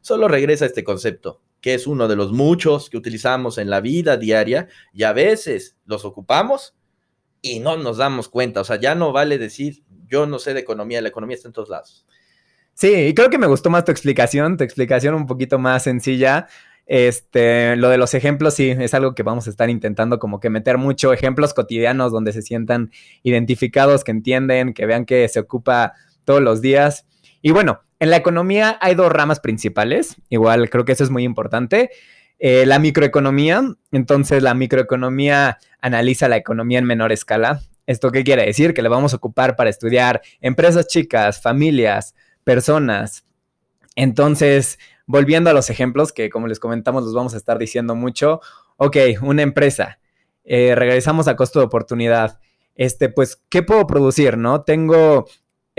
solo 0.00 0.28
regresa 0.28 0.64
a 0.64 0.68
este 0.68 0.84
concepto 0.84 1.40
que 1.60 1.74
es 1.74 1.86
uno 1.86 2.08
de 2.08 2.16
los 2.16 2.32
muchos 2.32 2.90
que 2.90 2.96
utilizamos 2.96 3.58
en 3.58 3.70
la 3.70 3.80
vida 3.80 4.16
diaria 4.16 4.68
y 4.92 5.02
a 5.02 5.12
veces 5.12 5.76
los 5.84 6.04
ocupamos 6.04 6.74
y 7.42 7.60
no 7.60 7.76
nos 7.76 7.98
damos 7.98 8.28
cuenta. 8.28 8.60
O 8.60 8.64
sea, 8.64 8.76
ya 8.76 8.94
no 8.94 9.12
vale 9.12 9.38
decir, 9.38 9.82
yo 10.06 10.26
no 10.26 10.38
sé 10.38 10.54
de 10.54 10.60
economía, 10.60 11.00
la 11.00 11.08
economía 11.08 11.36
está 11.36 11.48
en 11.48 11.54
todos 11.54 11.68
lados. 11.68 12.06
Sí, 12.74 12.92
y 12.92 13.14
creo 13.14 13.28
que 13.28 13.38
me 13.38 13.46
gustó 13.46 13.68
más 13.68 13.84
tu 13.84 13.92
explicación, 13.92 14.56
tu 14.56 14.64
explicación 14.64 15.14
un 15.14 15.26
poquito 15.26 15.58
más 15.58 15.82
sencilla. 15.82 16.46
Este, 16.86 17.76
lo 17.76 17.88
de 17.88 17.98
los 17.98 18.14
ejemplos, 18.14 18.54
sí, 18.54 18.70
es 18.70 18.94
algo 18.94 19.14
que 19.14 19.22
vamos 19.22 19.46
a 19.46 19.50
estar 19.50 19.70
intentando 19.70 20.18
como 20.18 20.40
que 20.40 20.50
meter 20.50 20.78
mucho 20.78 21.12
ejemplos 21.12 21.54
cotidianos 21.54 22.10
donde 22.10 22.32
se 22.32 22.42
sientan 22.42 22.90
identificados, 23.22 24.02
que 24.02 24.10
entienden, 24.10 24.72
que 24.72 24.86
vean 24.86 25.04
que 25.04 25.28
se 25.28 25.40
ocupa 25.40 25.92
todos 26.24 26.40
los 26.40 26.60
días. 26.60 27.06
Y 27.42 27.52
bueno, 27.52 27.82
en 28.00 28.10
la 28.10 28.16
economía 28.16 28.78
hay 28.80 28.94
dos 28.94 29.12
ramas 29.12 29.40
principales, 29.40 30.16
igual 30.30 30.70
creo 30.70 30.84
que 30.84 30.92
eso 30.92 31.04
es 31.04 31.10
muy 31.10 31.22
importante. 31.22 31.90
Eh, 32.38 32.64
la 32.64 32.78
microeconomía, 32.78 33.62
entonces 33.92 34.42
la 34.42 34.54
microeconomía 34.54 35.58
analiza 35.82 36.28
la 36.28 36.38
economía 36.38 36.78
en 36.78 36.86
menor 36.86 37.12
escala. 37.12 37.60
¿Esto 37.86 38.10
qué 38.10 38.24
quiere 38.24 38.46
decir? 38.46 38.72
Que 38.72 38.80
le 38.80 38.88
vamos 38.88 39.12
a 39.12 39.18
ocupar 39.18 39.56
para 39.56 39.68
estudiar 39.68 40.22
empresas 40.40 40.86
chicas, 40.86 41.42
familias, 41.42 42.14
personas. 42.42 43.26
Entonces, 43.96 44.78
volviendo 45.06 45.50
a 45.50 45.52
los 45.52 45.68
ejemplos 45.68 46.12
que 46.12 46.30
como 46.30 46.46
les 46.46 46.58
comentamos 46.58 47.04
los 47.04 47.12
vamos 47.12 47.34
a 47.34 47.36
estar 47.36 47.58
diciendo 47.58 47.94
mucho. 47.94 48.40
Ok, 48.78 48.96
una 49.20 49.42
empresa. 49.42 49.98
Eh, 50.44 50.74
regresamos 50.74 51.28
a 51.28 51.36
costo 51.36 51.58
de 51.58 51.66
oportunidad. 51.66 52.40
este, 52.74 53.10
pues, 53.10 53.42
¿qué 53.50 53.62
puedo 53.62 53.86
producir, 53.86 54.38
no? 54.38 54.62
Tengo, 54.62 55.26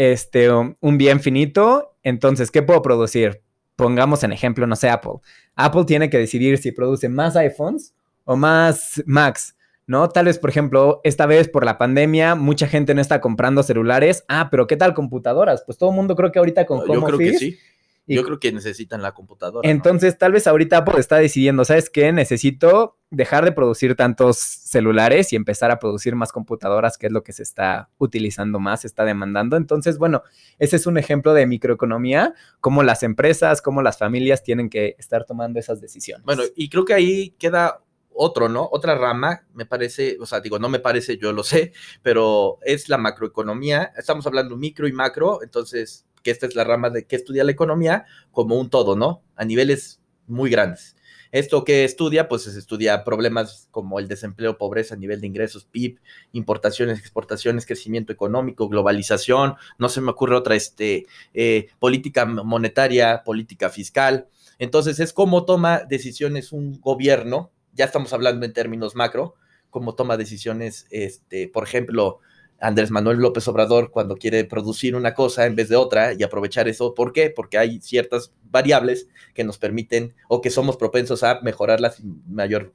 este, 0.09 0.49
un 0.49 0.97
bien 0.97 1.19
finito, 1.19 1.95
entonces, 2.01 2.49
¿qué 2.49 2.63
puedo 2.63 2.81
producir? 2.81 3.43
Pongamos 3.75 4.23
en 4.23 4.31
ejemplo, 4.31 4.65
no 4.65 4.75
sé, 4.75 4.89
Apple. 4.89 5.19
Apple 5.55 5.85
tiene 5.85 6.09
que 6.09 6.17
decidir 6.17 6.57
si 6.57 6.71
produce 6.71 7.07
más 7.07 7.35
iPhones 7.35 7.93
o 8.25 8.35
más 8.35 9.03
Macs. 9.05 9.55
¿no? 9.85 10.09
Tal 10.09 10.25
vez, 10.25 10.39
por 10.39 10.49
ejemplo, 10.49 11.01
esta 11.03 11.27
vez 11.27 11.49
por 11.49 11.65
la 11.65 11.77
pandemia, 11.77 12.33
mucha 12.33 12.67
gente 12.67 12.95
no 12.95 13.01
está 13.01 13.21
comprando 13.21 13.61
celulares. 13.61 14.23
Ah, 14.27 14.47
pero 14.49 14.65
¿qué 14.65 14.75
tal 14.75 14.95
computadoras? 14.95 15.61
Pues 15.65 15.77
todo 15.77 15.91
el 15.91 15.95
mundo 15.95 16.15
creo 16.15 16.31
que 16.31 16.39
ahorita 16.39 16.65
con 16.65 16.79
Yo 16.87 17.03
creo 17.03 17.17
que 17.19 17.37
sí. 17.37 17.59
Yo 18.07 18.23
creo 18.23 18.39
que 18.39 18.51
necesitan 18.51 19.03
la 19.03 19.13
computadora. 19.13 19.69
Entonces, 19.69 20.17
tal 20.17 20.31
vez 20.31 20.47
ahorita 20.47 20.77
Apple 20.77 20.99
está 20.99 21.17
decidiendo, 21.17 21.63
¿sabes 21.63 21.91
qué? 21.91 22.11
Necesito 22.11 22.97
dejar 23.11 23.43
de 23.43 23.51
producir 23.51 23.95
tantos 23.95 24.37
celulares 24.37 25.33
y 25.33 25.35
empezar 25.35 25.69
a 25.69 25.79
producir 25.79 26.15
más 26.15 26.31
computadoras, 26.31 26.97
que 26.97 27.07
es 27.07 27.11
lo 27.11 27.23
que 27.23 27.33
se 27.33 27.43
está 27.43 27.89
utilizando 27.97 28.59
más, 28.59 28.81
se 28.81 28.87
está 28.87 29.03
demandando. 29.03 29.57
Entonces, 29.57 29.97
bueno, 29.97 30.23
ese 30.57 30.77
es 30.77 30.87
un 30.87 30.97
ejemplo 30.97 31.33
de 31.33 31.45
microeconomía, 31.45 32.33
cómo 32.61 32.83
las 32.83 33.03
empresas, 33.03 33.61
cómo 33.61 33.81
las 33.81 33.97
familias 33.97 34.43
tienen 34.43 34.69
que 34.69 34.95
estar 34.97 35.25
tomando 35.25 35.59
esas 35.59 35.81
decisiones. 35.81 36.25
Bueno, 36.25 36.43
y 36.55 36.69
creo 36.69 36.85
que 36.85 36.93
ahí 36.93 37.35
queda 37.37 37.83
otro, 38.13 38.47
¿no? 38.47 38.67
Otra 38.71 38.95
rama, 38.95 39.45
me 39.53 39.65
parece, 39.65 40.17
o 40.21 40.25
sea, 40.25 40.39
digo, 40.39 40.57
no 40.57 40.69
me 40.69 40.79
parece, 40.79 41.17
yo 41.17 41.33
lo 41.33 41.43
sé, 41.43 41.73
pero 42.01 42.59
es 42.61 42.87
la 42.87 42.97
macroeconomía. 42.97 43.91
Estamos 43.97 44.25
hablando 44.25 44.55
micro 44.55 44.87
y 44.87 44.93
macro, 44.93 45.43
entonces, 45.43 46.05
que 46.23 46.31
esta 46.31 46.45
es 46.45 46.55
la 46.55 46.63
rama 46.63 46.89
de 46.89 47.05
que 47.05 47.17
estudia 47.17 47.43
la 47.43 47.51
economía 47.51 48.05
como 48.31 48.57
un 48.57 48.69
todo, 48.69 48.95
¿no? 48.95 49.21
A 49.35 49.43
niveles 49.43 50.01
muy 50.27 50.49
grandes. 50.49 50.95
Esto 51.31 51.63
que 51.63 51.83
estudia, 51.83 52.27
pues 52.27 52.43
se 52.43 52.57
estudia 52.57 53.03
problemas 53.03 53.67
como 53.71 53.99
el 53.99 54.07
desempleo, 54.07 54.57
pobreza, 54.57 54.95
nivel 54.95 55.21
de 55.21 55.27
ingresos, 55.27 55.65
PIB, 55.65 55.99
importaciones, 56.33 56.99
exportaciones, 56.99 57.65
crecimiento 57.65 58.11
económico, 58.11 58.67
globalización, 58.67 59.55
no 59.77 59.89
se 59.89 60.01
me 60.01 60.11
ocurre 60.11 60.35
otra, 60.35 60.55
este, 60.55 61.05
eh, 61.33 61.69
política 61.79 62.25
monetaria, 62.25 63.23
política 63.23 63.69
fiscal. 63.69 64.27
Entonces 64.59 64.99
es 64.99 65.13
cómo 65.13 65.45
toma 65.45 65.83
decisiones 65.87 66.51
un 66.51 66.79
gobierno 66.79 67.51
ya 67.73 67.85
estamos 67.85 68.13
hablando 68.13 68.45
en 68.45 68.53
términos 68.53 68.95
macro, 68.95 69.35
como 69.69 69.95
toma 69.95 70.17
decisiones, 70.17 70.87
este, 70.89 71.47
por 71.47 71.63
ejemplo, 71.63 72.19
Andrés 72.61 72.91
Manuel 72.91 73.17
López 73.17 73.47
Obrador 73.47 73.91
cuando 73.91 74.15
quiere 74.15 74.45
producir 74.45 74.95
una 74.95 75.13
cosa 75.13 75.45
en 75.45 75.55
vez 75.55 75.67
de 75.67 75.75
otra 75.75 76.13
y 76.13 76.23
aprovechar 76.23 76.67
eso. 76.67 76.93
¿Por 76.93 77.11
qué? 77.11 77.29
Porque 77.29 77.57
hay 77.57 77.81
ciertas 77.81 78.31
variables 78.43 79.07
que 79.33 79.43
nos 79.43 79.57
permiten 79.57 80.13
o 80.29 80.41
que 80.41 80.51
somos 80.51 80.77
propensos 80.77 81.23
a 81.23 81.41
mejorarlas 81.41 82.01
mayor 82.27 82.73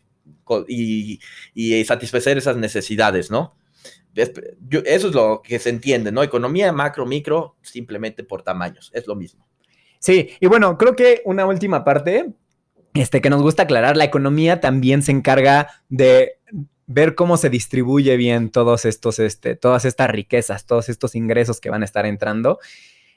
y, 0.68 1.20
y 1.54 1.84
satisfacer 1.84 2.36
esas 2.36 2.56
necesidades, 2.56 3.30
¿no? 3.30 3.54
eso 4.16 5.08
es 5.08 5.14
lo 5.14 5.42
que 5.42 5.58
se 5.58 5.68
entiende, 5.68 6.10
¿no? 6.10 6.22
Economía 6.22 6.72
macro, 6.72 7.04
micro, 7.04 7.56
simplemente 7.62 8.24
por 8.24 8.42
tamaños, 8.42 8.90
es 8.94 9.06
lo 9.06 9.14
mismo. 9.14 9.46
Sí, 9.98 10.30
y 10.40 10.46
bueno, 10.46 10.78
creo 10.78 10.96
que 10.96 11.22
una 11.24 11.46
última 11.46 11.84
parte 11.84 12.32
este, 12.94 13.20
que 13.20 13.30
nos 13.30 13.42
gusta 13.42 13.64
aclarar, 13.64 13.96
la 13.96 14.04
economía 14.04 14.60
también 14.60 15.02
se 15.02 15.12
encarga 15.12 15.68
de 15.88 16.35
ver 16.86 17.14
cómo 17.14 17.36
se 17.36 17.50
distribuye 17.50 18.16
bien 18.16 18.50
todos 18.50 18.84
estos, 18.84 19.18
este, 19.18 19.56
todas 19.56 19.84
estas 19.84 20.10
riquezas, 20.10 20.66
todos 20.66 20.88
estos 20.88 21.14
ingresos 21.14 21.60
que 21.60 21.70
van 21.70 21.82
a 21.82 21.84
estar 21.84 22.06
entrando. 22.06 22.58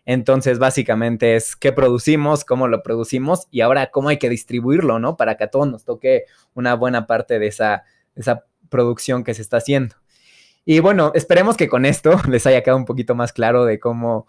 Entonces, 0.06 0.58
básicamente 0.58 1.36
es 1.36 1.56
qué 1.56 1.72
producimos, 1.72 2.44
cómo 2.44 2.68
lo 2.68 2.82
producimos 2.82 3.48
y 3.52 3.62
ahora 3.62 3.92
cómo 3.92 4.10
hay 4.10 4.18
que 4.18 4.30
distribuirlo, 4.30 4.98
¿no? 4.98 5.18
Para 5.18 5.38
que 5.38 5.44
a 5.44 5.50
todos 5.52 5.70
nos 5.70 5.86
toque 5.86 6.24
una 6.56 6.74
buena 6.74 7.06
parte 7.06 7.38
de 7.38 7.48
esa, 7.48 7.84
esa 8.16 8.46
producción 8.70 9.24
que 9.24 9.34
se 9.34 9.44
está 9.44 9.58
haciendo. 9.58 9.96
Y 10.66 10.80
bueno, 10.80 11.12
esperemos 11.14 11.58
que 11.58 11.70
con 11.70 11.86
esto 11.86 12.20
les 12.30 12.48
haya 12.48 12.64
quedado 12.64 12.80
un 12.80 12.86
poquito 12.86 13.14
más 13.14 13.34
claro 13.34 13.66
de 13.66 13.80
cómo, 13.80 14.28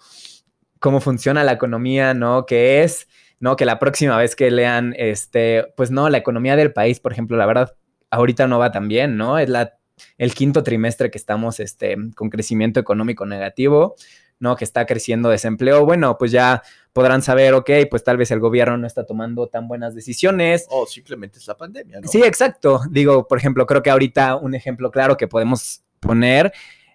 cómo 0.81 1.01
funciona 1.01 1.45
la 1.45 1.53
economía, 1.53 2.13
¿no? 2.13 2.45
¿Qué 2.45 2.83
es? 2.83 3.09
¿no? 3.41 3.57
Que 3.57 3.65
la 3.65 3.79
próxima 3.79 4.19
vez 4.19 4.37
que 4.37 4.51
lean, 4.51 4.95
este, 4.99 5.73
pues 5.77 5.91
no, 5.91 6.11
la 6.11 6.19
economía 6.19 6.57
del 6.57 6.73
país, 6.75 7.01
por 7.01 7.13
ejemplo, 7.13 7.39
la 7.39 7.47
verdad, 7.47 7.75
ahorita 8.11 8.47
no 8.47 8.59
va 8.59 8.73
tan 8.73 8.89
bien, 8.89 9.17
¿no? 9.17 9.39
Es 9.39 9.49
la, 9.49 9.79
el 10.19 10.35
quinto 10.35 10.63
trimestre 10.63 11.11
que 11.11 11.19
estamos, 11.19 11.61
este, 11.61 11.97
con 12.15 12.29
crecimiento 12.29 12.81
económico 12.81 13.25
negativo, 13.25 13.95
¿no? 14.39 14.57
Que 14.57 14.65
está 14.65 14.87
creciendo 14.87 15.29
desempleo. 15.29 15.85
Bueno, 15.85 16.19
pues 16.19 16.33
ya 16.33 16.63
podrán 16.93 17.23
saber, 17.23 17.55
ok, 17.55 17.71
pues 17.91 18.03
tal 18.05 18.17
vez 18.17 18.31
el 18.31 18.41
gobierno 18.41 18.77
no 18.77 18.87
está 18.87 19.07
tomando 19.07 19.47
tan 19.47 19.69
buenas 19.69 19.95
decisiones. 19.95 20.67
O 20.71 20.87
simplemente 20.87 21.39
es 21.39 21.47
la 21.47 21.57
pandemia, 21.57 22.01
¿no? 22.01 22.09
Sí, 22.09 22.23
exacto. 22.23 22.81
Digo, 22.91 23.29
por 23.29 23.39
ejemplo, 23.39 23.67
creo 23.67 23.83
que 23.83 23.91
ahorita 23.91 24.37
un 24.37 24.55
ejemplo 24.55 24.91
claro 24.91 25.17
que 25.17 25.29
podemos 25.29 25.83
poner 26.01 26.53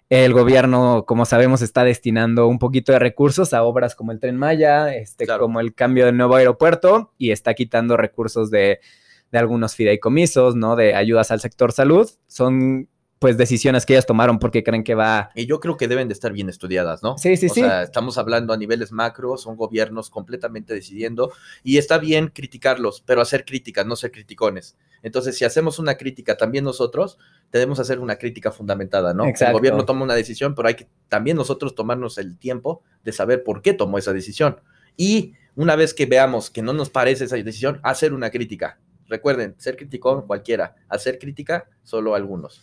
el 0.08 0.32
gobierno, 0.32 1.04
como 1.04 1.24
sabemos, 1.24 1.62
está 1.62 1.82
destinando 1.82 2.46
un 2.46 2.60
poquito 2.60 2.92
de 2.92 3.00
recursos 3.00 3.52
a 3.52 3.64
obras 3.64 3.96
como 3.96 4.12
el 4.12 4.20
Tren 4.20 4.36
Maya, 4.36 4.94
este, 4.94 5.26
como 5.26 5.58
el 5.58 5.74
cambio 5.74 6.06
del 6.06 6.16
nuevo 6.16 6.36
aeropuerto, 6.36 7.12
y 7.18 7.32
está 7.32 7.54
quitando 7.54 7.96
recursos 7.96 8.48
de, 8.50 8.78
de 9.32 9.38
algunos 9.38 9.74
fideicomisos, 9.74 10.56
¿no? 10.56 10.76
De 10.76 10.94
ayudas 10.94 11.30
al 11.30 11.40
sector 11.40 11.72
salud. 11.72 12.10
Son 12.26 12.88
pues 13.18 13.38
decisiones 13.38 13.86
que 13.86 13.94
ellas 13.94 14.06
tomaron 14.06 14.38
porque 14.38 14.62
creen 14.62 14.84
que 14.84 14.94
va. 14.94 15.30
Y 15.34 15.46
yo 15.46 15.58
creo 15.58 15.76
que 15.76 15.88
deben 15.88 16.08
de 16.08 16.14
estar 16.14 16.32
bien 16.32 16.48
estudiadas, 16.48 17.02
¿no? 17.02 17.16
Sí, 17.16 17.36
sí, 17.36 17.46
o 17.46 17.54
sí. 17.54 17.60
Sea, 17.62 17.82
estamos 17.82 18.18
hablando 18.18 18.52
a 18.52 18.56
niveles 18.56 18.92
macro, 18.92 19.36
son 19.38 19.56
gobiernos 19.56 20.10
completamente 20.10 20.74
decidiendo 20.74 21.32
y 21.62 21.78
está 21.78 21.98
bien 21.98 22.28
criticarlos, 22.28 23.02
pero 23.06 23.22
hacer 23.22 23.44
críticas, 23.44 23.86
no 23.86 23.96
ser 23.96 24.12
criticones. 24.12 24.76
Entonces, 25.02 25.36
si 25.38 25.44
hacemos 25.44 25.78
una 25.78 25.96
crítica 25.96 26.36
también 26.36 26.64
nosotros, 26.64 27.18
debemos 27.52 27.80
hacer 27.80 28.00
una 28.00 28.16
crítica 28.16 28.52
fundamentada, 28.52 29.14
¿no? 29.14 29.24
El 29.24 29.52
gobierno 29.52 29.84
toma 29.84 30.04
una 30.04 30.14
decisión, 30.14 30.54
pero 30.54 30.68
hay 30.68 30.74
que 30.74 30.88
también 31.08 31.36
nosotros 31.36 31.74
tomarnos 31.74 32.18
el 32.18 32.38
tiempo 32.38 32.82
de 33.02 33.12
saber 33.12 33.44
por 33.44 33.62
qué 33.62 33.72
tomó 33.72 33.98
esa 33.98 34.12
decisión. 34.12 34.60
Y 34.96 35.34
una 35.54 35.74
vez 35.74 35.94
que 35.94 36.06
veamos 36.06 36.50
que 36.50 36.60
no 36.60 36.72
nos 36.74 36.90
parece 36.90 37.24
esa 37.24 37.36
decisión, 37.36 37.80
hacer 37.82 38.12
una 38.12 38.30
crítica. 38.30 38.78
Recuerden, 39.08 39.54
ser 39.58 39.76
criticón 39.76 40.26
cualquiera, 40.26 40.76
hacer 40.88 41.18
crítica 41.18 41.68
solo 41.82 42.14
algunos. 42.14 42.62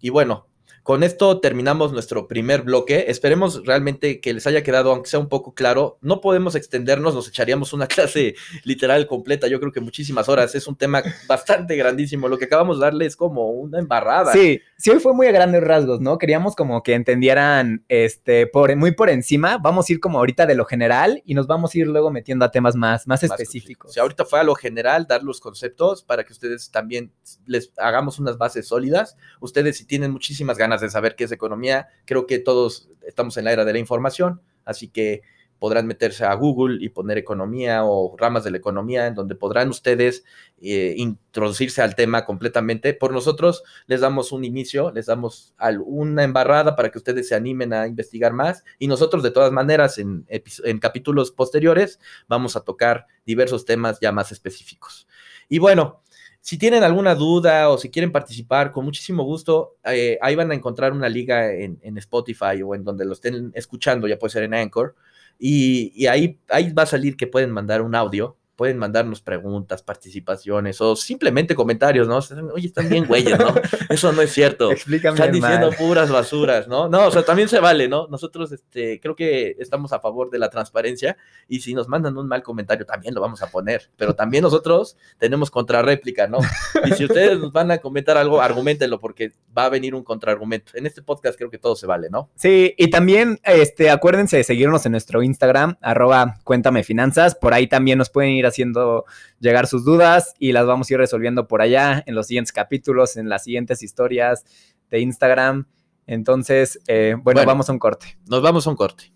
Y 0.00 0.10
bueno, 0.10 0.49
con 0.90 1.04
esto 1.04 1.38
terminamos 1.38 1.92
nuestro 1.92 2.26
primer 2.26 2.62
bloque. 2.62 3.04
Esperemos 3.06 3.64
realmente 3.64 4.20
que 4.20 4.34
les 4.34 4.48
haya 4.48 4.64
quedado, 4.64 4.90
aunque 4.90 5.08
sea 5.08 5.20
un 5.20 5.28
poco 5.28 5.54
claro. 5.54 5.98
No 6.00 6.20
podemos 6.20 6.56
extendernos, 6.56 7.14
nos 7.14 7.28
echaríamos 7.28 7.72
una 7.72 7.86
clase 7.86 8.34
literal 8.64 9.06
completa, 9.06 9.46
yo 9.46 9.60
creo 9.60 9.70
que 9.70 9.78
muchísimas 9.78 10.28
horas. 10.28 10.52
Es 10.56 10.66
un 10.66 10.74
tema 10.74 11.00
bastante 11.28 11.76
grandísimo. 11.76 12.26
Lo 12.26 12.38
que 12.38 12.46
acabamos 12.46 12.80
de 12.80 12.86
darle 12.86 13.06
es 13.06 13.14
como 13.14 13.50
una 13.50 13.78
embarrada. 13.78 14.32
Sí, 14.32 14.62
sí, 14.78 14.90
hoy 14.90 14.98
fue 14.98 15.14
muy 15.14 15.28
a 15.28 15.30
grandes 15.30 15.62
rasgos, 15.62 16.00
¿no? 16.00 16.18
Queríamos 16.18 16.56
como 16.56 16.82
que 16.82 16.94
entendieran 16.94 17.84
este, 17.86 18.48
por, 18.48 18.74
muy 18.74 18.90
por 18.90 19.10
encima. 19.10 19.58
Vamos 19.58 19.88
a 19.88 19.92
ir 19.92 20.00
como 20.00 20.18
ahorita 20.18 20.44
de 20.44 20.56
lo 20.56 20.64
general 20.64 21.22
y 21.24 21.34
nos 21.34 21.46
vamos 21.46 21.72
a 21.72 21.78
ir 21.78 21.86
luego 21.86 22.10
metiendo 22.10 22.44
a 22.44 22.50
temas 22.50 22.74
más, 22.74 23.06
más, 23.06 23.22
específicos. 23.22 23.92
Si 23.92 24.00
ahorita 24.00 24.24
fue 24.24 24.40
a 24.40 24.42
lo 24.42 24.56
general, 24.56 25.06
dar 25.06 25.22
los 25.22 25.38
conceptos 25.38 26.02
para 26.02 26.24
que 26.24 26.32
ustedes 26.32 26.72
también 26.72 27.12
les 27.46 27.72
hagamos 27.76 28.18
unas 28.18 28.38
bases 28.38 28.66
sólidas. 28.66 29.16
Ustedes 29.38 29.76
si 29.76 29.84
tienen 29.84 30.10
muchísimas 30.10 30.58
ganas 30.58 30.79
de 30.80 30.90
saber 30.90 31.16
qué 31.16 31.24
es 31.24 31.32
economía. 31.32 31.88
Creo 32.04 32.26
que 32.26 32.38
todos 32.38 32.90
estamos 33.06 33.36
en 33.36 33.44
la 33.44 33.52
era 33.52 33.64
de 33.64 33.72
la 33.72 33.78
información, 33.78 34.40
así 34.64 34.88
que 34.88 35.22
podrán 35.60 35.86
meterse 35.86 36.24
a 36.24 36.34
Google 36.34 36.82
y 36.82 36.88
poner 36.88 37.18
economía 37.18 37.84
o 37.84 38.16
ramas 38.16 38.42
de 38.42 38.50
la 38.50 38.56
economía, 38.56 39.06
en 39.06 39.14
donde 39.14 39.34
podrán 39.36 39.68
ustedes 39.68 40.24
eh, 40.60 40.94
introducirse 40.96 41.82
al 41.82 41.94
tema 41.94 42.24
completamente. 42.24 42.94
Por 42.94 43.12
nosotros 43.12 43.62
les 43.86 44.00
damos 44.00 44.32
un 44.32 44.44
inicio, 44.44 44.90
les 44.90 45.06
damos 45.06 45.54
una 45.84 46.24
embarrada 46.24 46.74
para 46.74 46.90
que 46.90 46.98
ustedes 46.98 47.28
se 47.28 47.34
animen 47.34 47.74
a 47.74 47.86
investigar 47.86 48.32
más 48.32 48.64
y 48.78 48.88
nosotros 48.88 49.22
de 49.22 49.30
todas 49.30 49.52
maneras 49.52 49.98
en, 49.98 50.26
en 50.28 50.78
capítulos 50.78 51.30
posteriores 51.30 52.00
vamos 52.26 52.56
a 52.56 52.62
tocar 52.62 53.06
diversos 53.26 53.66
temas 53.66 54.00
ya 54.00 54.12
más 54.12 54.32
específicos. 54.32 55.06
Y 55.50 55.58
bueno, 55.58 56.02
si 56.40 56.58
tienen 56.58 56.82
alguna 56.82 57.14
duda 57.14 57.68
o 57.70 57.78
si 57.78 57.90
quieren 57.90 58.12
participar, 58.12 58.70
con 58.72 58.84
muchísimo 58.84 59.24
gusto, 59.24 59.76
eh, 59.84 60.18
ahí 60.22 60.34
van 60.34 60.50
a 60.50 60.54
encontrar 60.54 60.92
una 60.92 61.08
liga 61.08 61.52
en, 61.52 61.98
Spotify 61.98 62.62
o 62.64 62.74
en 62.74 62.84
donde 62.84 63.04
lo 63.04 63.12
estén 63.12 63.52
escuchando, 63.54 64.08
ya 64.08 64.18
puede 64.18 64.32
ser 64.32 64.44
en 64.44 64.54
Anchor, 64.54 64.94
y, 65.38 65.92
y, 65.94 66.06
ahí, 66.06 66.38
ahí 66.48 66.72
va 66.72 66.84
a 66.84 66.86
salir 66.86 67.16
que 67.16 67.26
pueden 67.26 67.50
mandar 67.50 67.82
un 67.82 67.94
audio 67.94 68.36
pueden 68.60 68.76
mandarnos 68.76 69.22
preguntas, 69.22 69.82
participaciones 69.82 70.82
o 70.82 70.94
simplemente 70.94 71.54
comentarios, 71.54 72.06
¿no? 72.06 72.18
Oye, 72.52 72.66
están 72.66 72.90
bien 72.90 73.06
güeyes, 73.06 73.38
¿no? 73.38 73.54
Eso 73.88 74.12
no 74.12 74.20
es 74.20 74.34
cierto. 74.34 74.70
Explícame 74.70 75.14
Están 75.14 75.32
diciendo 75.32 75.70
puras 75.78 76.10
basuras, 76.10 76.68
¿no? 76.68 76.86
No, 76.86 77.06
o 77.06 77.10
sea, 77.10 77.24
también 77.24 77.48
se 77.48 77.58
vale, 77.58 77.88
¿no? 77.88 78.06
Nosotros, 78.08 78.52
este, 78.52 79.00
creo 79.00 79.16
que 79.16 79.56
estamos 79.58 79.94
a 79.94 80.00
favor 80.00 80.28
de 80.28 80.38
la 80.38 80.50
transparencia 80.50 81.16
y 81.48 81.60
si 81.60 81.72
nos 81.72 81.88
mandan 81.88 82.18
un 82.18 82.28
mal 82.28 82.42
comentario 82.42 82.84
también 82.84 83.14
lo 83.14 83.22
vamos 83.22 83.40
a 83.42 83.50
poner, 83.50 83.88
pero 83.96 84.14
también 84.14 84.42
nosotros 84.42 84.98
tenemos 85.16 85.50
contrarréplica, 85.50 86.26
¿no? 86.26 86.40
Y 86.84 86.92
si 86.92 87.06
ustedes 87.06 87.38
nos 87.38 87.52
van 87.52 87.70
a 87.70 87.78
comentar 87.78 88.18
algo, 88.18 88.42
argumentenlo 88.42 89.00
porque 89.00 89.32
va 89.56 89.64
a 89.64 89.68
venir 89.70 89.94
un 89.94 90.04
contraargumento. 90.04 90.72
En 90.74 90.84
este 90.84 91.00
podcast 91.00 91.38
creo 91.38 91.48
que 91.48 91.56
todo 91.56 91.76
se 91.76 91.86
vale, 91.86 92.10
¿no? 92.10 92.28
Sí, 92.34 92.74
y 92.76 92.90
también, 92.90 93.40
este, 93.42 93.88
acuérdense 93.88 94.36
de 94.36 94.44
seguirnos 94.44 94.84
en 94.84 94.92
nuestro 94.92 95.22
Instagram, 95.22 95.78
arroba 95.80 96.40
cuéntame 96.44 96.84
finanzas, 96.84 97.34
por 97.34 97.54
ahí 97.54 97.66
también 97.66 97.96
nos 97.96 98.10
pueden 98.10 98.32
ir 98.32 98.49
haciendo 98.50 99.04
llegar 99.40 99.66
sus 99.66 99.84
dudas 99.84 100.34
y 100.38 100.52
las 100.52 100.66
vamos 100.66 100.90
a 100.90 100.94
ir 100.94 100.98
resolviendo 100.98 101.48
por 101.48 101.62
allá 101.62 102.02
en 102.06 102.14
los 102.14 102.26
siguientes 102.26 102.52
capítulos, 102.52 103.16
en 103.16 103.28
las 103.28 103.44
siguientes 103.44 103.82
historias 103.82 104.44
de 104.90 105.00
Instagram. 105.00 105.66
Entonces, 106.06 106.78
eh, 106.88 107.14
bueno, 107.22 107.38
Bueno. 107.38 107.46
vamos 107.46 107.68
a 107.68 107.72
un 107.72 107.78
corte. 107.78 108.18
Nos 108.28 108.42
vamos 108.42 108.66
a 108.66 108.70
un 108.70 108.76
corte. 108.76 109.12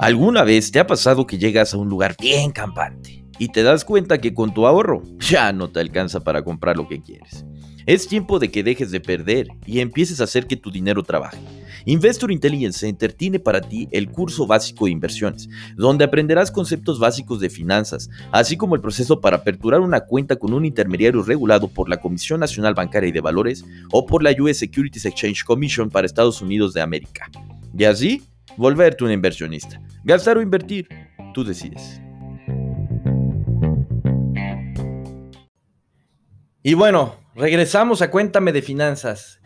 ¿Alguna 0.00 0.44
vez 0.44 0.70
te 0.70 0.78
ha 0.78 0.86
pasado 0.86 1.26
que 1.26 1.38
llegas 1.38 1.74
a 1.74 1.76
un 1.76 1.88
lugar 1.88 2.14
bien 2.20 2.52
campante 2.52 3.24
y 3.38 3.48
te 3.48 3.62
das 3.62 3.84
cuenta 3.84 4.18
que 4.18 4.32
con 4.32 4.54
tu 4.54 4.66
ahorro 4.66 5.02
ya 5.18 5.52
no 5.52 5.70
te 5.70 5.80
alcanza 5.80 6.20
para 6.20 6.42
comprar 6.42 6.76
lo 6.76 6.86
que 6.88 7.02
quieres? 7.02 7.44
Es 7.86 8.06
tiempo 8.06 8.38
de 8.38 8.50
que 8.50 8.62
dejes 8.62 8.90
de 8.90 9.00
perder 9.00 9.48
y 9.66 9.80
empieces 9.80 10.20
a 10.20 10.24
hacer 10.24 10.46
que 10.46 10.56
tu 10.56 10.70
dinero 10.70 11.02
trabaje. 11.02 11.38
Investor 11.88 12.30
Intelligence 12.30 12.80
Center 12.80 13.14
tiene 13.14 13.38
para 13.38 13.62
ti 13.62 13.88
el 13.92 14.10
curso 14.10 14.46
básico 14.46 14.84
de 14.84 14.90
inversiones, 14.90 15.48
donde 15.74 16.04
aprenderás 16.04 16.50
conceptos 16.50 16.98
básicos 16.98 17.40
de 17.40 17.48
finanzas, 17.48 18.10
así 18.30 18.58
como 18.58 18.74
el 18.74 18.82
proceso 18.82 19.22
para 19.22 19.38
aperturar 19.38 19.80
una 19.80 20.00
cuenta 20.00 20.36
con 20.36 20.52
un 20.52 20.66
intermediario 20.66 21.22
regulado 21.22 21.66
por 21.66 21.88
la 21.88 21.98
Comisión 21.98 22.40
Nacional 22.40 22.74
Bancaria 22.74 23.08
y 23.08 23.12
de 23.12 23.22
Valores 23.22 23.64
o 23.90 24.04
por 24.04 24.22
la 24.22 24.32
US 24.38 24.58
Securities 24.58 25.06
Exchange 25.06 25.44
Commission 25.44 25.88
para 25.88 26.04
Estados 26.04 26.42
Unidos 26.42 26.74
de 26.74 26.82
América. 26.82 27.30
Y 27.74 27.84
así, 27.84 28.22
volverte 28.58 29.04
un 29.04 29.10
inversionista. 29.10 29.80
Gastar 30.04 30.36
o 30.36 30.42
invertir, 30.42 30.88
tú 31.32 31.42
decides. 31.42 32.02
Y 36.62 36.74
bueno, 36.74 37.16
regresamos 37.34 38.02
a 38.02 38.10
Cuéntame 38.10 38.52
de 38.52 38.60
Finanzas. 38.60 39.37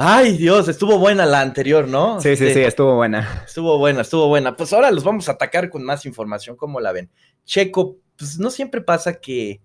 Ay, 0.00 0.36
Dios, 0.36 0.68
estuvo 0.68 0.96
buena 0.96 1.26
la 1.26 1.40
anterior, 1.40 1.88
¿no? 1.88 2.20
Sí, 2.20 2.36
sí, 2.36 2.44
Este, 2.44 2.54
sí, 2.54 2.60
estuvo 2.60 2.94
buena. 2.94 3.42
Estuvo 3.44 3.78
buena, 3.78 4.02
estuvo 4.02 4.28
buena. 4.28 4.56
Pues 4.56 4.72
ahora 4.72 4.92
los 4.92 5.02
vamos 5.02 5.28
a 5.28 5.32
atacar 5.32 5.70
con 5.70 5.82
más 5.82 6.06
información, 6.06 6.54
¿cómo 6.54 6.78
la 6.78 6.92
ven? 6.92 7.10
Checo, 7.44 7.96
pues 8.16 8.38
no 8.38 8.50
siempre 8.50 8.80
pasa 8.80 9.14
que... 9.14 9.60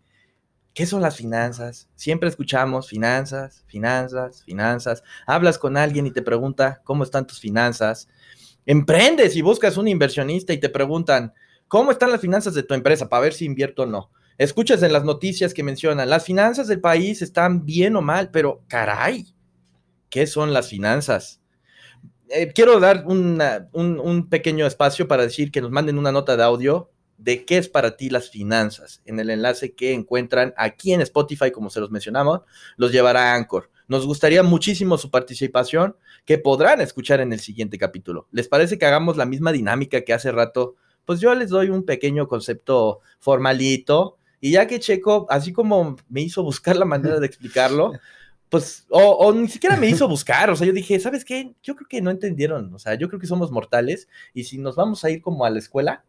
¿Qué 0.74 0.88
son 0.88 1.04
las 1.04 1.18
finanzas? 1.18 1.88
Siempre 1.94 2.30
escuchamos 2.30 2.90
finanzas, 2.90 3.64
finanzas, 3.68 4.44
finanzas. 4.44 5.04
Hablas 5.28 5.60
con 5.60 5.78
alguien 5.78 6.08
y 6.08 6.12
te 6.12 6.24
pregunta 6.24 6.82
cómo 6.84 7.04
están 7.04 7.28
tus 7.28 7.40
finanzas. 7.40 8.10
Emprendes 8.66 9.36
y 9.36 9.44
buscas 9.44 9.78
un 9.78 9.88
inversionista 9.88 10.52
y 10.52 10.60
te 10.60 10.70
preguntan 10.70 11.32
cómo 11.68 11.92
están 11.92 12.12
las 12.12 12.22
finanzas 12.22 12.56
de 12.56 12.64
tu 12.64 12.74
empresa 12.74 13.08
para 13.08 13.22
ver 13.22 13.34
si 13.34 13.46
invierto 13.46 13.84
o 13.84 13.86
no. 13.86 14.10
Escuchas 14.40 14.82
en 14.82 14.94
las 14.94 15.04
noticias 15.04 15.54
que 15.54 15.62
mencionan 15.62 16.10
las 16.10 16.26
finanzas 16.26 16.68
del 16.68 16.82
país 16.82 17.22
están 17.22 17.66
bien 17.66 17.96
o 17.96 18.02
mal, 18.02 18.32
pero 18.32 18.64
caray, 18.68 19.28
¿qué 20.14 20.28
son 20.28 20.54
las 20.54 20.70
finanzas? 20.70 21.42
Eh, 22.30 22.52
quiero 22.54 22.80
dar 22.80 23.04
una- 23.08 23.68
un, 23.74 24.00
un 24.00 24.30
pequeño 24.30 24.68
espacio 24.68 25.08
para 25.08 25.24
decir 25.24 25.52
que 25.52 25.60
nos 25.60 25.72
manden 25.72 25.98
una 25.98 26.12
nota 26.12 26.38
de 26.38 26.44
audio 26.44 26.92
de 27.18 27.46
qué 27.46 27.58
es 27.58 27.68
para 27.68 27.98
ti 27.98 28.10
las 28.12 28.30
finanzas 28.30 29.02
en 29.06 29.20
el 29.20 29.32
enlace 29.32 29.74
que 29.74 29.94
encuentran 29.94 30.54
aquí 30.56 30.94
en 30.94 31.02
Spotify, 31.02 31.50
como 31.52 31.72
se 31.72 31.80
los 31.80 31.90
mencionamos, 31.90 32.42
los 32.78 32.92
llevará 32.92 33.32
a 33.32 33.36
Anchor. 33.36 33.72
Nos 33.88 34.06
gustaría 34.06 34.44
muchísimo 34.44 34.98
su 35.00 35.10
participación, 35.10 35.96
que 36.26 36.38
podrán 36.38 36.80
escuchar 36.80 37.20
en 37.20 37.34
el 37.34 37.40
siguiente 37.40 37.80
capítulo. 37.80 38.28
¿Les 38.32 38.48
parece 38.48 38.78
que 38.78 38.86
hagamos 38.86 39.18
la 39.18 39.26
misma 39.26 39.52
dinámica 39.52 40.02
que 40.02 40.14
hace 40.14 40.32
rato? 40.32 40.76
Pues 41.06 41.20
yo 41.22 41.34
les 41.34 41.50
doy 41.50 41.70
un 41.70 41.84
pequeño 41.86 42.28
concepto 42.28 43.00
formalito 43.20 44.18
y 44.40 44.52
ya 44.52 44.68
que 44.68 44.80
Checo, 44.80 45.26
así 45.30 45.54
como 45.54 45.96
me 46.10 46.22
hizo 46.22 46.44
buscar 46.44 46.76
la 46.76 46.86
manera 46.86 47.20
de 47.20 47.26
explicarlo, 47.28 47.94
pues, 48.54 48.86
o, 48.92 49.00
o 49.02 49.34
ni 49.34 49.48
siquiera 49.48 49.76
me 49.78 49.88
hizo 49.88 50.08
buscar, 50.08 50.48
o 50.52 50.56
sea, 50.56 50.68
yo 50.68 50.74
dije, 50.74 51.00
¿sabes 51.00 51.26
qué? 51.26 51.56
Yo 51.64 51.76
creo 51.76 51.88
que 51.90 52.02
no 52.04 52.12
entendieron, 52.12 52.72
o 52.72 52.78
sea, 52.78 52.94
yo 52.94 53.08
creo 53.08 53.20
que 53.20 53.26
somos 53.26 53.50
mortales 53.50 54.08
y 54.32 54.44
si 54.44 54.60
nos 54.60 54.76
vamos 54.76 55.04
a 55.04 55.10
ir 55.10 55.24
como 55.24 55.44
a 55.44 55.50
la 55.50 55.58
escuela 55.58 56.06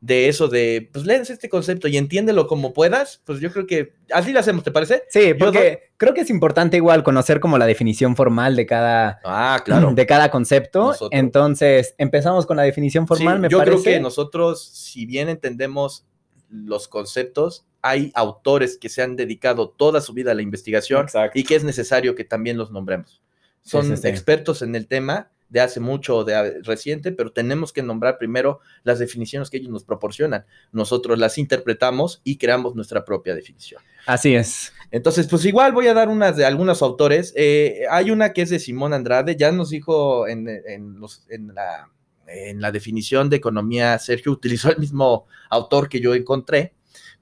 de 0.00 0.28
eso 0.28 0.48
de, 0.48 0.90
pues 0.92 1.06
léanse 1.06 1.32
este 1.32 1.48
concepto 1.48 1.86
y 1.86 1.96
entiéndelo 1.96 2.48
como 2.48 2.72
puedas, 2.72 3.22
pues 3.24 3.38
yo 3.38 3.52
creo 3.52 3.68
que 3.68 3.94
así 4.12 4.32
lo 4.32 4.40
hacemos, 4.40 4.64
¿te 4.64 4.72
parece? 4.72 5.04
Sí, 5.10 5.28
Yo 5.28 5.38
porque 5.38 5.90
creo 5.96 6.12
que 6.12 6.22
es 6.22 6.30
importante 6.30 6.76
igual 6.76 7.04
conocer 7.04 7.38
como 7.38 7.56
la 7.56 7.66
definición 7.66 8.16
formal 8.16 8.56
de 8.56 8.66
cada, 8.66 9.20
Ah, 9.24 9.62
claro. 9.64 9.92
de 9.94 10.06
cada 10.06 10.28
concepto. 10.32 10.88
Nosotros. 10.88 11.10
Entonces, 11.12 11.94
empezamos 11.98 12.46
con 12.46 12.56
la 12.56 12.64
definición 12.64 13.06
formal, 13.06 13.36
Sí, 13.36 13.42
me 13.42 13.48
yo 13.48 13.58
parece. 13.58 13.80
creo 13.82 13.94
que 13.94 14.00
nosotros, 14.00 14.62
si 14.68 15.06
bien 15.06 15.28
entendemos 15.28 16.04
los 16.50 16.88
conceptos, 16.88 17.66
hay 17.82 18.10
autores 18.14 18.78
que 18.78 18.88
se 18.88 19.02
han 19.02 19.16
dedicado 19.16 19.68
toda 19.70 20.00
su 20.00 20.12
vida 20.12 20.32
a 20.32 20.34
la 20.34 20.42
investigación 20.42 21.02
Exacto. 21.02 21.38
y 21.38 21.44
que 21.44 21.54
es 21.54 21.64
necesario 21.64 22.14
que 22.14 22.24
también 22.24 22.56
los 22.58 22.70
nombremos. 22.70 23.22
Son 23.62 23.84
Sí, 23.84 23.96
sí, 23.96 24.02
sí. 24.02 24.08
expertos 24.08 24.62
en 24.62 24.74
el 24.74 24.86
tema 24.86 25.30
de 25.48 25.60
hace 25.60 25.78
mucho 25.78 26.16
o 26.16 26.24
de 26.24 26.60
reciente, 26.62 27.12
pero 27.12 27.30
tenemos 27.30 27.72
que 27.72 27.82
nombrar 27.82 28.18
primero 28.18 28.58
las 28.82 28.98
definiciones 28.98 29.48
que 29.48 29.58
ellos 29.58 29.70
nos 29.70 29.84
proporcionan. 29.84 30.44
Nosotros 30.72 31.18
las 31.20 31.38
interpretamos 31.38 32.20
y 32.24 32.36
creamos 32.36 32.74
nuestra 32.74 33.04
propia 33.04 33.34
definición. 33.34 33.80
Así 34.06 34.34
es. 34.34 34.72
Entonces, 34.90 35.28
pues 35.28 35.44
igual 35.44 35.72
voy 35.72 35.86
a 35.86 35.94
dar 35.94 36.08
unas 36.08 36.36
de 36.36 36.44
algunos 36.44 36.82
autores. 36.82 37.32
Eh, 37.36 37.82
hay 37.90 38.10
una 38.10 38.32
que 38.32 38.42
es 38.42 38.50
de 38.50 38.58
Simón 38.58 38.92
Andrade, 38.92 39.36
ya 39.36 39.52
nos 39.52 39.70
dijo 39.70 40.26
en, 40.26 40.48
en 40.48 40.98
los, 40.98 41.24
en, 41.28 41.54
la, 41.54 41.90
en 42.26 42.60
la 42.60 42.72
definición 42.72 43.28
de 43.30 43.36
economía, 43.36 43.98
Sergio 43.98 44.32
utilizó 44.32 44.70
el 44.70 44.78
mismo 44.78 45.26
autor 45.50 45.88
que 45.88 46.00
yo 46.00 46.14
encontré, 46.14 46.74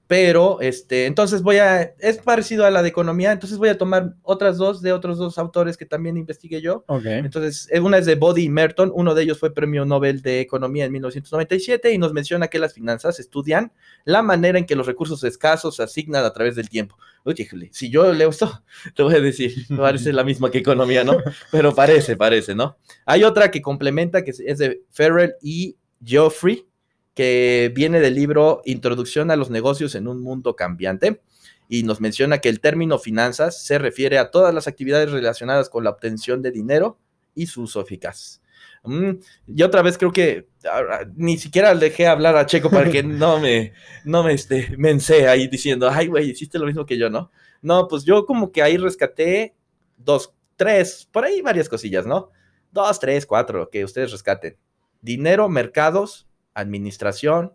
pero 0.07 0.61
este, 0.61 1.07
entonces 1.07 1.41
voy 1.41 1.57
a, 1.57 1.81
es 1.99 2.19
parecido 2.19 2.65
a 2.65 2.71
la 2.71 2.83
de 2.83 2.89
economía, 2.89 3.31
entonces 3.31 3.57
voy 3.57 3.69
a 3.69 3.77
tomar 3.77 4.13
otras 4.21 4.57
dos 4.57 4.81
de 4.81 4.93
otros 4.93 5.17
dos 5.17 5.37
autores 5.37 5.77
que 5.77 5.85
también 5.85 6.15
investigué 6.15 6.61
yo. 6.61 6.83
Ok. 6.87 7.05
Entonces, 7.05 7.67
eh, 7.71 7.79
una 7.79 7.97
es 7.97 8.05
de 8.05 8.15
Body 8.15 8.43
y 8.43 8.49
Merton, 8.49 8.91
uno 8.93 9.15
de 9.15 9.23
ellos 9.23 9.39
fue 9.39 9.53
premio 9.53 9.83
Nobel 9.83 10.21
de 10.21 10.41
Economía 10.41 10.85
en 10.85 10.91
1997 10.91 11.91
y 11.91 11.97
nos 11.97 12.13
menciona 12.13 12.47
que 12.47 12.59
las 12.59 12.73
finanzas 12.73 13.19
estudian 13.19 13.71
la 14.03 14.21
manera 14.21 14.59
en 14.59 14.65
que 14.65 14.75
los 14.75 14.85
recursos 14.85 15.23
escasos 15.23 15.77
se 15.77 15.83
asignan 15.83 16.23
a 16.23 16.33
través 16.33 16.55
del 16.55 16.69
tiempo. 16.69 16.97
Oye, 17.23 17.47
si 17.71 17.89
yo 17.89 18.13
leo 18.13 18.29
esto, 18.29 18.63
te 18.95 19.01
voy 19.01 19.15
a 19.15 19.19
decir, 19.19 19.53
parece 19.75 20.13
la 20.13 20.23
misma 20.23 20.51
que 20.51 20.59
economía, 20.59 21.03
¿no? 21.03 21.17
Pero 21.51 21.73
parece, 21.73 22.15
parece, 22.15 22.53
¿no? 22.53 22.77
Hay 23.07 23.23
otra 23.23 23.49
que 23.49 23.63
complementa, 23.63 24.23
que 24.23 24.31
es 24.31 24.57
de 24.59 24.83
Ferrell 24.91 25.33
y 25.41 25.77
Geoffrey, 26.03 26.67
que 27.15 27.71
viene 27.73 27.99
del 27.99 28.13
libro 28.13 28.61
Introducción 28.65 29.31
a 29.31 29.35
los 29.35 29.49
negocios 29.49 29.95
en 29.95 30.07
un 30.07 30.21
mundo 30.21 30.55
cambiante 30.55 31.21
y 31.67 31.83
nos 31.83 32.01
menciona 32.01 32.39
que 32.39 32.49
el 32.49 32.59
término 32.59 32.99
finanzas 32.99 33.63
se 33.63 33.79
refiere 33.79 34.19
a 34.19 34.29
todas 34.29 34.53
las 34.53 34.67
actividades 34.67 35.11
relacionadas 35.11 35.69
con 35.69 35.83
la 35.83 35.89
obtención 35.89 36.41
de 36.41 36.51
dinero 36.51 36.99
y 37.33 37.47
su 37.47 37.63
uso 37.63 37.81
eficaz. 37.81 38.41
Mm, 38.83 39.11
y 39.47 39.63
otra 39.63 39.81
vez 39.81 39.97
creo 39.97 40.11
que 40.11 40.47
ah, 40.71 41.05
ni 41.15 41.37
siquiera 41.37 41.73
dejé 41.73 42.05
hablar 42.05 42.37
a 42.37 42.45
Checo 42.45 42.69
para 42.69 42.91
que 42.91 43.01
no 43.03 43.39
me, 43.39 43.73
no 44.03 44.23
me 44.23 44.33
este, 44.33 45.27
ahí 45.27 45.47
diciendo, 45.47 45.89
ay, 45.89 46.07
güey, 46.07 46.29
hiciste 46.29 46.59
lo 46.59 46.67
mismo 46.67 46.85
que 46.85 46.97
yo, 46.97 47.09
¿no? 47.09 47.31
No, 47.61 47.87
pues 47.87 48.03
yo 48.03 48.25
como 48.25 48.51
que 48.51 48.61
ahí 48.61 48.77
rescaté 48.77 49.55
dos, 49.97 50.33
tres, 50.55 51.07
por 51.11 51.25
ahí 51.25 51.41
varias 51.41 51.67
cosillas, 51.67 52.05
¿no? 52.05 52.29
Dos, 52.71 52.99
tres, 52.99 53.25
cuatro, 53.25 53.69
que 53.69 53.83
ustedes 53.83 54.11
rescaten. 54.11 54.57
Dinero, 55.01 55.49
mercados, 55.49 56.27
administración, 56.55 57.53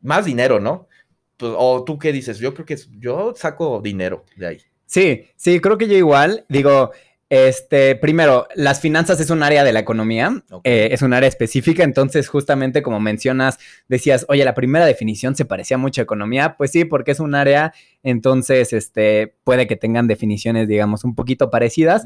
más 0.00 0.24
dinero, 0.24 0.60
¿no? 0.60 0.88
Pues, 1.36 1.52
o 1.56 1.82
tú 1.84 1.98
qué 1.98 2.12
dices, 2.12 2.38
yo 2.38 2.54
creo 2.54 2.66
que 2.66 2.76
yo 2.98 3.34
saco 3.34 3.80
dinero 3.82 4.24
de 4.36 4.46
ahí. 4.46 4.58
Sí, 4.86 5.24
sí, 5.34 5.60
creo 5.60 5.76
que 5.76 5.88
yo 5.88 5.96
igual. 5.96 6.44
Digo, 6.48 6.92
este, 7.30 7.96
primero, 7.96 8.46
las 8.54 8.80
finanzas 8.80 9.18
es 9.18 9.30
un 9.30 9.42
área 9.42 9.64
de 9.64 9.72
la 9.72 9.80
economía, 9.80 10.44
eh, 10.62 10.88
es 10.92 11.02
un 11.02 11.14
área 11.14 11.28
específica, 11.28 11.82
entonces 11.82 12.28
justamente 12.28 12.82
como 12.82 13.00
mencionas, 13.00 13.58
decías, 13.88 14.26
oye, 14.28 14.44
la 14.44 14.54
primera 14.54 14.84
definición 14.84 15.34
se 15.34 15.44
parecía 15.44 15.78
mucho 15.78 16.02
a 16.02 16.04
economía, 16.04 16.56
pues 16.56 16.70
sí, 16.70 16.84
porque 16.84 17.12
es 17.12 17.20
un 17.20 17.34
área, 17.34 17.72
entonces, 18.02 18.72
este, 18.72 19.34
puede 19.42 19.66
que 19.66 19.76
tengan 19.76 20.06
definiciones, 20.06 20.68
digamos, 20.68 21.04
un 21.04 21.14
poquito 21.14 21.50
parecidas, 21.50 22.04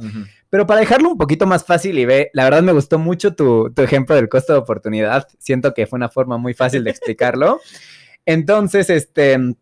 pero 0.50 0.66
para 0.66 0.80
dejarlo 0.80 1.10
un 1.10 1.18
poquito 1.18 1.46
más 1.46 1.64
fácil 1.64 1.98
y 1.98 2.04
ve, 2.04 2.30
la 2.32 2.44
verdad 2.44 2.62
me 2.62 2.72
gustó 2.72 2.98
mucho 2.98 3.34
tu, 3.34 3.72
tu 3.74 3.82
ejemplo 3.82 4.14
del 4.14 4.28
costo 4.28 4.52
de 4.52 4.60
oportunidad, 4.60 5.26
siento 5.38 5.74
que 5.74 5.86
fue 5.86 5.96
una 5.96 6.08
forma 6.08 6.38
muy 6.38 6.54
fácil 6.54 6.84
de 6.84 6.90
explicarlo. 6.90 7.60
Entonces, 8.24 8.88
este, 8.90 9.56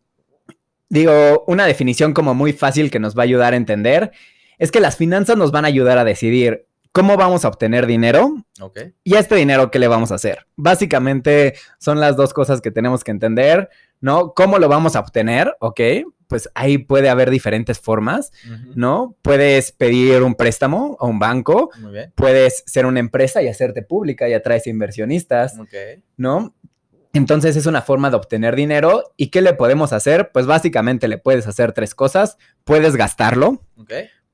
digo, 0.88 1.44
una 1.46 1.66
definición 1.66 2.12
como 2.12 2.34
muy 2.34 2.52
fácil 2.52 2.90
que 2.90 2.98
nos 2.98 3.16
va 3.16 3.22
a 3.22 3.24
ayudar 3.24 3.54
a 3.54 3.56
entender 3.56 4.12
es 4.58 4.70
que 4.70 4.80
las 4.80 4.96
finanzas 4.96 5.36
nos 5.36 5.52
van 5.52 5.64
a 5.64 5.68
ayudar 5.68 5.98
a 5.98 6.04
decidir 6.04 6.66
cómo 6.92 7.16
vamos 7.16 7.44
a 7.44 7.48
obtener 7.48 7.86
dinero 7.86 8.34
y 9.04 9.14
a 9.16 9.18
este 9.20 9.34
dinero 9.34 9.70
qué 9.70 9.78
le 9.78 9.88
vamos 9.88 10.12
a 10.12 10.14
hacer. 10.14 10.46
Básicamente 10.56 11.54
son 11.78 12.00
las 12.00 12.16
dos 12.16 12.32
cosas 12.32 12.60
que 12.60 12.70
tenemos 12.70 13.04
que 13.04 13.10
entender, 13.10 13.68
¿no? 14.00 14.32
¿Cómo 14.34 14.58
lo 14.58 14.68
vamos 14.68 14.96
a 14.96 15.00
obtener? 15.00 15.54
Ok, 15.60 15.80
pues 16.26 16.48
ahí 16.54 16.78
puede 16.78 17.08
haber 17.08 17.30
diferentes 17.30 17.78
formas. 17.78 18.32
¿no? 18.74 19.14
Puedes 19.22 19.72
pedir 19.72 20.22
un 20.22 20.34
préstamo 20.34 20.96
a 21.00 21.06
un 21.06 21.18
banco, 21.18 21.70
Muy 21.80 21.92
bien. 21.92 22.12
puedes 22.14 22.64
ser 22.66 22.86
una 22.86 23.00
empresa 23.00 23.42
y 23.42 23.48
hacerte 23.48 23.82
pública 23.82 24.28
y 24.28 24.32
atraes 24.34 24.66
inversionistas. 24.66 25.56
¿no? 26.16 26.54
Entonces 27.12 27.56
es 27.56 27.66
una 27.66 27.82
forma 27.82 28.10
de 28.10 28.16
obtener 28.16 28.56
dinero. 28.56 29.12
¿Y 29.16 29.28
qué 29.28 29.40
le 29.40 29.54
podemos 29.54 29.92
hacer? 29.92 30.30
Pues 30.32 30.46
básicamente 30.46 31.08
le 31.08 31.18
puedes 31.18 31.46
hacer 31.46 31.72
tres 31.72 31.94
cosas. 31.94 32.36
Puedes 32.64 32.96
gastarlo. 32.96 33.62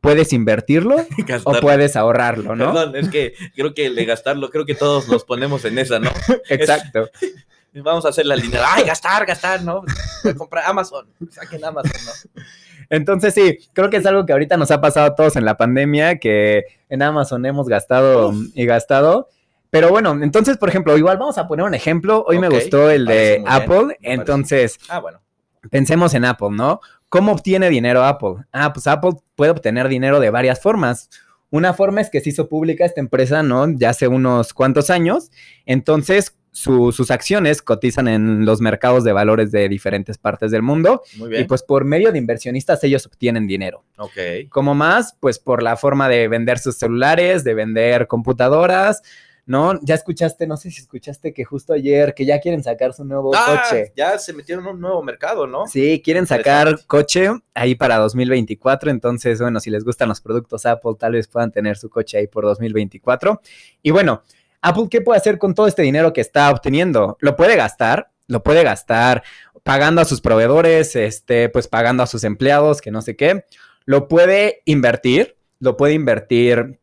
Puedes 0.02 0.32
invertirlo 0.34 0.96
o 1.44 1.52
puedes 1.60 1.96
ahorrarlo, 1.96 2.54
¿no? 2.54 2.72
Perdón, 2.74 2.96
es 2.96 3.08
que 3.08 3.34
creo 3.54 3.72
que 3.72 3.86
el 3.86 3.94
de 3.94 4.04
gastarlo, 4.04 4.50
creo 4.50 4.66
que 4.66 4.74
todos 4.74 5.08
nos 5.08 5.24
ponemos 5.24 5.64
en 5.64 5.78
esa, 5.78 5.98
¿no? 5.98 6.10
Exacto. 6.50 7.08
Vamos 7.74 8.04
a 8.04 8.10
hacer 8.10 8.26
la 8.26 8.36
línea. 8.36 8.60
Ay, 8.66 8.84
gastar, 8.84 9.24
gastar, 9.24 9.62
¿no? 9.62 9.82
Voy 10.24 10.32
a 10.32 10.34
comprar 10.34 10.64
Amazon. 10.66 11.06
Saquen 11.30 11.64
Amazon, 11.64 11.92
¿no? 12.04 12.42
Entonces 12.90 13.32
sí, 13.32 13.58
creo 13.72 13.88
que 13.88 13.96
es 13.96 14.04
algo 14.04 14.26
que 14.26 14.34
ahorita 14.34 14.58
nos 14.58 14.70
ha 14.70 14.82
pasado 14.82 15.06
a 15.06 15.14
todos 15.14 15.36
en 15.36 15.46
la 15.46 15.56
pandemia, 15.56 16.18
que 16.18 16.64
en 16.90 17.00
Amazon 17.00 17.46
hemos 17.46 17.66
gastado 17.68 18.28
Uf. 18.28 18.48
y 18.54 18.66
gastado. 18.66 19.30
Pero 19.70 19.88
bueno, 19.88 20.18
entonces, 20.22 20.58
por 20.58 20.68
ejemplo, 20.68 20.98
igual 20.98 21.16
vamos 21.16 21.38
a 21.38 21.48
poner 21.48 21.64
un 21.64 21.72
ejemplo. 21.72 22.22
Hoy 22.26 22.38
me 22.38 22.50
gustó 22.50 22.90
el 22.90 23.06
de 23.06 23.42
Apple. 23.46 23.96
Entonces, 24.02 24.78
Ah, 24.90 24.98
bueno. 24.98 25.22
pensemos 25.70 26.12
en 26.12 26.26
Apple, 26.26 26.50
¿no? 26.50 26.82
¿Cómo 27.12 27.32
obtiene 27.32 27.68
dinero 27.68 28.02
Apple? 28.04 28.36
Ah, 28.52 28.72
pues 28.72 28.86
Apple 28.86 29.10
puede 29.34 29.50
obtener 29.50 29.86
dinero 29.88 30.18
de 30.18 30.30
varias 30.30 30.62
formas. 30.62 31.10
Una 31.50 31.74
forma 31.74 32.00
es 32.00 32.08
que 32.08 32.22
se 32.22 32.30
hizo 32.30 32.48
pública 32.48 32.86
esta 32.86 33.02
empresa, 33.02 33.42
¿no? 33.42 33.70
Ya 33.70 33.90
hace 33.90 34.08
unos 34.08 34.54
cuantos 34.54 34.88
años. 34.88 35.30
Entonces, 35.66 36.38
su- 36.52 36.90
sus 36.90 37.10
acciones 37.10 37.60
cotizan 37.60 38.08
en 38.08 38.46
los 38.46 38.62
mercados 38.62 39.04
de 39.04 39.12
valores 39.12 39.52
de 39.52 39.68
diferentes 39.68 40.16
partes 40.16 40.50
del 40.50 40.62
mundo. 40.62 41.02
Muy 41.18 41.26
Y 41.28 41.30
bien. 41.32 41.46
pues 41.48 41.62
por 41.62 41.84
medio 41.84 42.12
de 42.12 42.16
inversionistas 42.18 42.82
ellos 42.84 43.04
obtienen 43.04 43.46
dinero. 43.46 43.84
ok. 43.98 44.48
Como 44.48 44.74
más, 44.74 45.14
pues 45.20 45.38
por 45.38 45.62
la 45.62 45.76
forma 45.76 46.08
de 46.08 46.28
vender 46.28 46.58
sus 46.58 46.76
celulares, 46.78 47.44
de 47.44 47.52
vender 47.52 48.06
computadoras, 48.06 49.02
¿no? 49.44 49.78
Ya 49.82 49.94
escuchaste, 49.96 50.46
no 50.46 50.56
sé 50.56 50.70
si 50.70 50.80
escuchaste 50.82 51.32
que 51.34 51.44
justo 51.44 51.72
ayer 51.72 52.14
que 52.14 52.24
ya 52.24 52.40
quieren 52.40 52.62
sacar 52.62 52.92
su 52.94 53.04
nuevo 53.04 53.32
Ah, 53.34 53.62
coche. 53.68 53.92
ya 53.96 54.18
se 54.18 54.32
metieron 54.32 54.64
en 54.66 54.74
un 54.74 54.80
nuevo 54.80 55.02
mercado, 55.02 55.46
¿no? 55.46 55.66
Sí, 55.66 56.00
quieren 56.04 56.26
sacar 56.26 56.84
coche 56.86 57.28
ahí 57.54 57.74
para 57.74 57.98
2024, 57.98 58.90
entonces, 58.90 59.40
bueno, 59.40 59.58
si 59.60 59.70
les 59.70 59.84
gustan 59.84 60.08
los 60.08 60.20
productos 60.20 60.64
Apple, 60.66 60.92
tal 60.98 61.12
vez 61.12 61.26
puedan 61.28 61.50
tener 61.50 61.76
su 61.76 61.90
coche 61.90 62.18
ahí 62.18 62.26
por 62.28 62.44
2024. 62.44 63.40
Y 63.82 63.90
bueno, 63.90 64.22
Apple, 64.60 64.86
¿qué 64.90 65.00
puede 65.00 65.18
hacer 65.18 65.38
con 65.38 65.54
todo 65.54 65.66
este 65.66 65.82
dinero 65.82 66.12
que 66.12 66.20
está 66.20 66.50
obteniendo? 66.50 67.16
Lo 67.20 67.34
puede 67.36 67.56
gastar, 67.56 68.10
lo 68.28 68.42
puede 68.44 68.62
gastar 68.62 69.22
pagando 69.64 70.00
a 70.00 70.04
sus 70.04 70.20
proveedores, 70.20 70.94
este, 70.96 71.48
pues 71.48 71.66
pagando 71.68 72.02
a 72.02 72.06
sus 72.06 72.22
empleados, 72.24 72.80
que 72.80 72.90
no 72.92 73.02
sé 73.02 73.16
qué. 73.16 73.44
Lo 73.84 74.06
puede 74.06 74.62
invertir, 74.64 75.36
lo 75.58 75.76
puede 75.76 75.94
invertir 75.94 76.80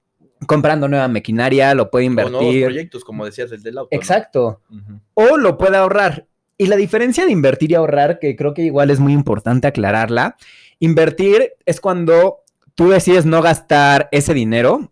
comprando 0.47 0.87
nueva 0.87 1.07
maquinaria, 1.07 1.73
lo 1.73 1.89
puede 1.89 2.07
O 2.07 2.11
nuevos 2.11 2.31
invertir. 2.41 2.65
proyectos, 2.65 3.03
como 3.03 3.25
decías, 3.25 3.51
el 3.51 3.63
del 3.63 3.77
auto. 3.77 3.89
¿no? 3.91 3.97
Exacto 3.97 4.61
o 5.13 5.37
lo 5.37 5.57
puede 5.57 5.77
ahorrar. 5.77 6.27
Y 6.57 6.67
la 6.67 6.75
diferencia 6.75 7.25
de 7.25 7.31
invertir 7.31 7.71
y 7.71 7.75
ahorrar, 7.75 8.19
que 8.19 8.35
creo 8.35 8.53
que 8.53 8.63
igual 8.63 8.89
es 8.89 8.99
muy 8.99 9.13
importante 9.13 9.67
aclararla, 9.67 10.35
invertir 10.79 11.53
es 11.65 11.79
cuando 11.79 12.39
tú 12.75 12.89
decides 12.89 13.25
no 13.25 13.41
gastar 13.41 14.09
ese 14.11 14.33
dinero, 14.33 14.91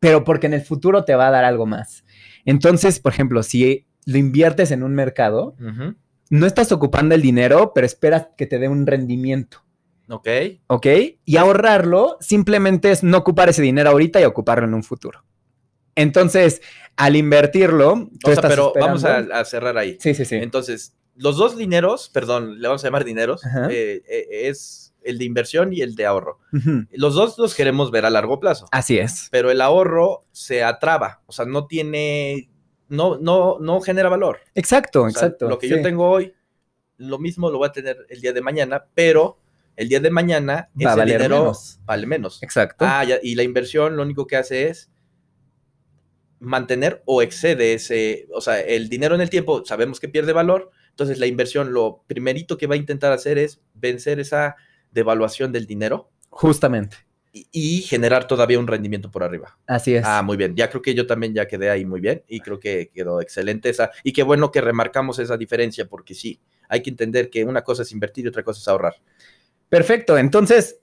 pero 0.00 0.24
porque 0.24 0.46
en 0.46 0.54
el 0.54 0.62
futuro 0.62 1.04
te 1.04 1.14
va 1.14 1.28
a 1.28 1.30
dar 1.30 1.44
algo 1.44 1.66
más. 1.66 2.04
Entonces, 2.44 3.00
por 3.00 3.12
ejemplo, 3.12 3.42
si 3.42 3.86
lo 4.06 4.16
inviertes 4.16 4.70
en 4.70 4.82
un 4.82 4.94
mercado, 4.94 5.54
no 6.30 6.46
estás 6.46 6.72
ocupando 6.72 7.14
el 7.14 7.22
dinero, 7.22 7.72
pero 7.74 7.86
esperas 7.86 8.28
que 8.36 8.46
te 8.46 8.58
dé 8.58 8.68
un 8.68 8.86
rendimiento. 8.86 9.62
Ok. 10.08 10.28
¿Ok? 10.68 10.86
Y 11.24 11.36
ahorrarlo 11.36 12.16
simplemente 12.20 12.90
es 12.90 13.02
no 13.02 13.18
ocupar 13.18 13.48
ese 13.48 13.62
dinero 13.62 13.90
ahorita 13.90 14.20
y 14.20 14.24
ocuparlo 14.24 14.66
en 14.66 14.74
un 14.74 14.82
futuro. 14.82 15.24
Entonces, 15.94 16.62
al 16.96 17.16
invertirlo, 17.16 18.08
tú 18.20 18.30
O 18.30 18.34
sea, 18.34 18.48
pero 18.48 18.72
vamos 18.78 19.04
a, 19.04 19.44
cerrar 19.44 19.76
ahí. 19.76 19.96
Sí, 20.00 20.14
sí, 20.14 20.24
sí. 20.24 20.36
Entonces, 20.36 20.96
los 21.16 21.36
dos 21.36 21.56
dineros, 21.56 22.08
perdón, 22.08 22.60
le 22.60 22.68
vamos 22.68 22.84
a 22.84 22.86
llamar 22.86 23.04
dineros, 23.04 23.42
eh, 23.70 24.02
eh, 24.08 24.48
es 24.48 24.94
el 25.02 25.18
de 25.18 25.24
inversión 25.24 25.72
y 25.72 25.80
el 25.80 25.96
de 25.96 26.06
ahorro. 26.06 26.38
Los 26.92 27.14
dos 27.14 27.36
los 27.38 27.54
queremos 27.54 27.90
ver 27.90 28.04
a 28.06 28.10
largo 28.10 28.38
plazo, 28.38 28.66
Así 28.70 28.98
es. 28.98 29.28
pero 29.30 29.50
el 29.50 29.60
ahorro 29.60 30.24
se 30.32 30.62
atraba, 30.62 31.22
o 31.26 31.32
sea, 31.32 31.44
no 31.44 31.66
tiene, 31.66 32.50
no, 32.88 33.18
no, 33.18 33.58
no 33.58 33.80
genera 33.80 34.08
valor. 34.08 34.38
Exacto, 34.54 35.02
O 35.02 35.10
sea, 35.10 35.26
exacto. 35.26 35.48
Lo 35.48 35.58
que 35.58 35.68
sí. 35.68 35.74
yo 35.74 35.82
tengo 35.82 36.08
hoy, 36.08 36.34
lo 36.98 37.18
mismo 37.18 37.50
lo 37.50 37.58
voy 37.58 37.68
a 37.68 37.72
tener 37.72 38.06
el 38.08 38.20
día 38.20 38.32
de 38.32 38.40
mañana, 38.40 38.86
pero 38.94 39.38
el 39.78 39.88
día 39.88 40.00
de 40.00 40.10
mañana 40.10 40.68
Va 40.74 40.90
a 40.90 40.92
ese 40.92 40.98
valer 40.98 41.18
dinero 41.18 41.38
menos. 41.42 41.80
vale 41.84 42.06
menos. 42.06 42.42
Exacto. 42.42 42.84
Ah, 42.86 43.04
ya, 43.04 43.18
y 43.22 43.34
la 43.34 43.42
inversión 43.44 43.96
lo 43.96 44.02
único 44.02 44.26
que 44.26 44.36
hace 44.36 44.68
es 44.68 44.90
mantener 46.40 47.02
o 47.04 47.22
excede 47.22 47.74
ese, 47.74 48.28
o 48.32 48.40
sea, 48.40 48.60
el 48.60 48.88
dinero 48.88 49.14
en 49.14 49.20
el 49.20 49.30
tiempo 49.30 49.64
sabemos 49.64 49.98
que 49.98 50.08
pierde 50.08 50.32
valor, 50.32 50.70
entonces 50.90 51.18
la 51.18 51.26
inversión 51.26 51.72
lo 51.72 52.04
primerito 52.06 52.56
que 52.56 52.66
va 52.68 52.74
a 52.74 52.78
intentar 52.78 53.12
hacer 53.12 53.38
es 53.38 53.60
vencer 53.74 54.20
esa 54.20 54.56
devaluación 54.92 55.50
del 55.52 55.66
dinero 55.66 56.10
Justamente. 56.30 56.96
y, 57.32 57.48
y 57.52 57.82
generar 57.82 58.28
todavía 58.28 58.58
un 58.60 58.68
rendimiento 58.68 59.10
por 59.10 59.24
arriba. 59.24 59.58
Así 59.66 59.96
es. 59.96 60.04
Ah, 60.06 60.22
muy 60.22 60.36
bien, 60.36 60.54
ya 60.54 60.70
creo 60.70 60.80
que 60.80 60.94
yo 60.94 61.06
también 61.08 61.34
ya 61.34 61.48
quedé 61.48 61.70
ahí 61.70 61.84
muy 61.84 62.00
bien 62.00 62.22
y 62.28 62.40
creo 62.40 62.60
que 62.60 62.90
quedó 62.94 63.20
excelente 63.20 63.68
esa, 63.68 63.90
y 64.04 64.12
qué 64.12 64.22
bueno 64.22 64.52
que 64.52 64.60
remarcamos 64.60 65.18
esa 65.18 65.36
diferencia 65.36 65.88
porque 65.88 66.14
sí, 66.14 66.40
hay 66.68 66.82
que 66.82 66.90
entender 66.90 67.30
que 67.30 67.44
una 67.44 67.62
cosa 67.62 67.82
es 67.82 67.90
invertir 67.90 68.26
y 68.26 68.28
otra 68.28 68.44
cosa 68.44 68.60
es 68.60 68.68
ahorrar. 68.68 68.94
Perfecto. 69.68 70.16
Entonces, 70.16 70.80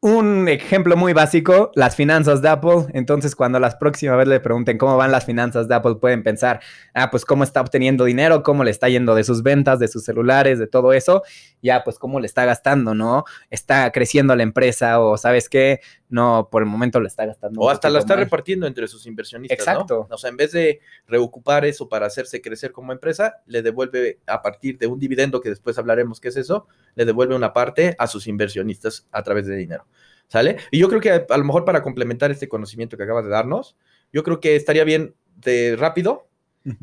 un 0.00 0.46
ejemplo 0.48 0.96
muy 0.96 1.12
básico, 1.14 1.72
las 1.74 1.96
finanzas 1.96 2.42
de 2.42 2.48
Apple. 2.48 2.86
Entonces, 2.92 3.34
cuando 3.34 3.58
las 3.58 3.76
próximas 3.76 4.18
vez 4.18 4.28
le 4.28 4.40
pregunten 4.40 4.78
cómo 4.78 4.96
van 4.96 5.10
las 5.10 5.24
finanzas 5.24 5.68
de 5.68 5.74
Apple, 5.74 5.96
pueden 5.96 6.22
pensar, 6.22 6.60
ah, 6.94 7.10
pues 7.10 7.24
cómo 7.24 7.44
está 7.44 7.60
obteniendo 7.60 8.04
dinero, 8.04 8.42
cómo 8.42 8.62
le 8.62 8.70
está 8.70 8.88
yendo 8.88 9.14
de 9.14 9.24
sus 9.24 9.42
ventas, 9.42 9.78
de 9.78 9.88
sus 9.88 10.04
celulares, 10.04 10.58
de 10.58 10.66
todo 10.66 10.92
eso. 10.92 11.22
Ya, 11.66 11.82
pues 11.82 11.98
cómo 11.98 12.20
le 12.20 12.26
está 12.26 12.44
gastando, 12.44 12.94
¿no? 12.94 13.24
Está 13.50 13.90
creciendo 13.90 14.36
la 14.36 14.44
empresa 14.44 15.00
o, 15.00 15.16
¿sabes 15.16 15.48
qué? 15.48 15.80
No, 16.08 16.48
por 16.48 16.62
el 16.62 16.68
momento 16.68 17.00
le 17.00 17.08
está 17.08 17.26
gastando. 17.26 17.60
O 17.60 17.68
hasta 17.68 17.90
la 17.90 17.98
está 17.98 18.14
mal. 18.14 18.22
repartiendo 18.22 18.68
entre 18.68 18.86
sus 18.86 19.04
inversionistas. 19.06 19.58
Exacto. 19.58 20.06
¿no? 20.08 20.14
O 20.14 20.18
sea, 20.18 20.30
en 20.30 20.36
vez 20.36 20.52
de 20.52 20.80
reocupar 21.08 21.64
eso 21.64 21.88
para 21.88 22.06
hacerse 22.06 22.40
crecer 22.40 22.70
como 22.70 22.92
empresa, 22.92 23.42
le 23.46 23.62
devuelve 23.62 24.20
a 24.28 24.42
partir 24.42 24.78
de 24.78 24.86
un 24.86 25.00
dividendo, 25.00 25.40
que 25.40 25.48
después 25.48 25.76
hablaremos 25.76 26.20
qué 26.20 26.28
es 26.28 26.36
eso, 26.36 26.68
le 26.94 27.04
devuelve 27.04 27.34
una 27.34 27.52
parte 27.52 27.96
a 27.98 28.06
sus 28.06 28.28
inversionistas 28.28 29.08
a 29.10 29.24
través 29.24 29.46
de 29.46 29.56
dinero. 29.56 29.86
¿Sale? 30.28 30.58
Y 30.70 30.78
yo 30.78 30.88
creo 30.88 31.00
que 31.00 31.10
a, 31.10 31.26
a 31.28 31.36
lo 31.36 31.44
mejor 31.44 31.64
para 31.64 31.82
complementar 31.82 32.30
este 32.30 32.48
conocimiento 32.48 32.96
que 32.96 33.02
acabas 33.02 33.24
de 33.24 33.30
darnos, 33.30 33.76
yo 34.12 34.22
creo 34.22 34.38
que 34.38 34.54
estaría 34.54 34.84
bien 34.84 35.16
de 35.36 35.76
rápido 35.76 36.25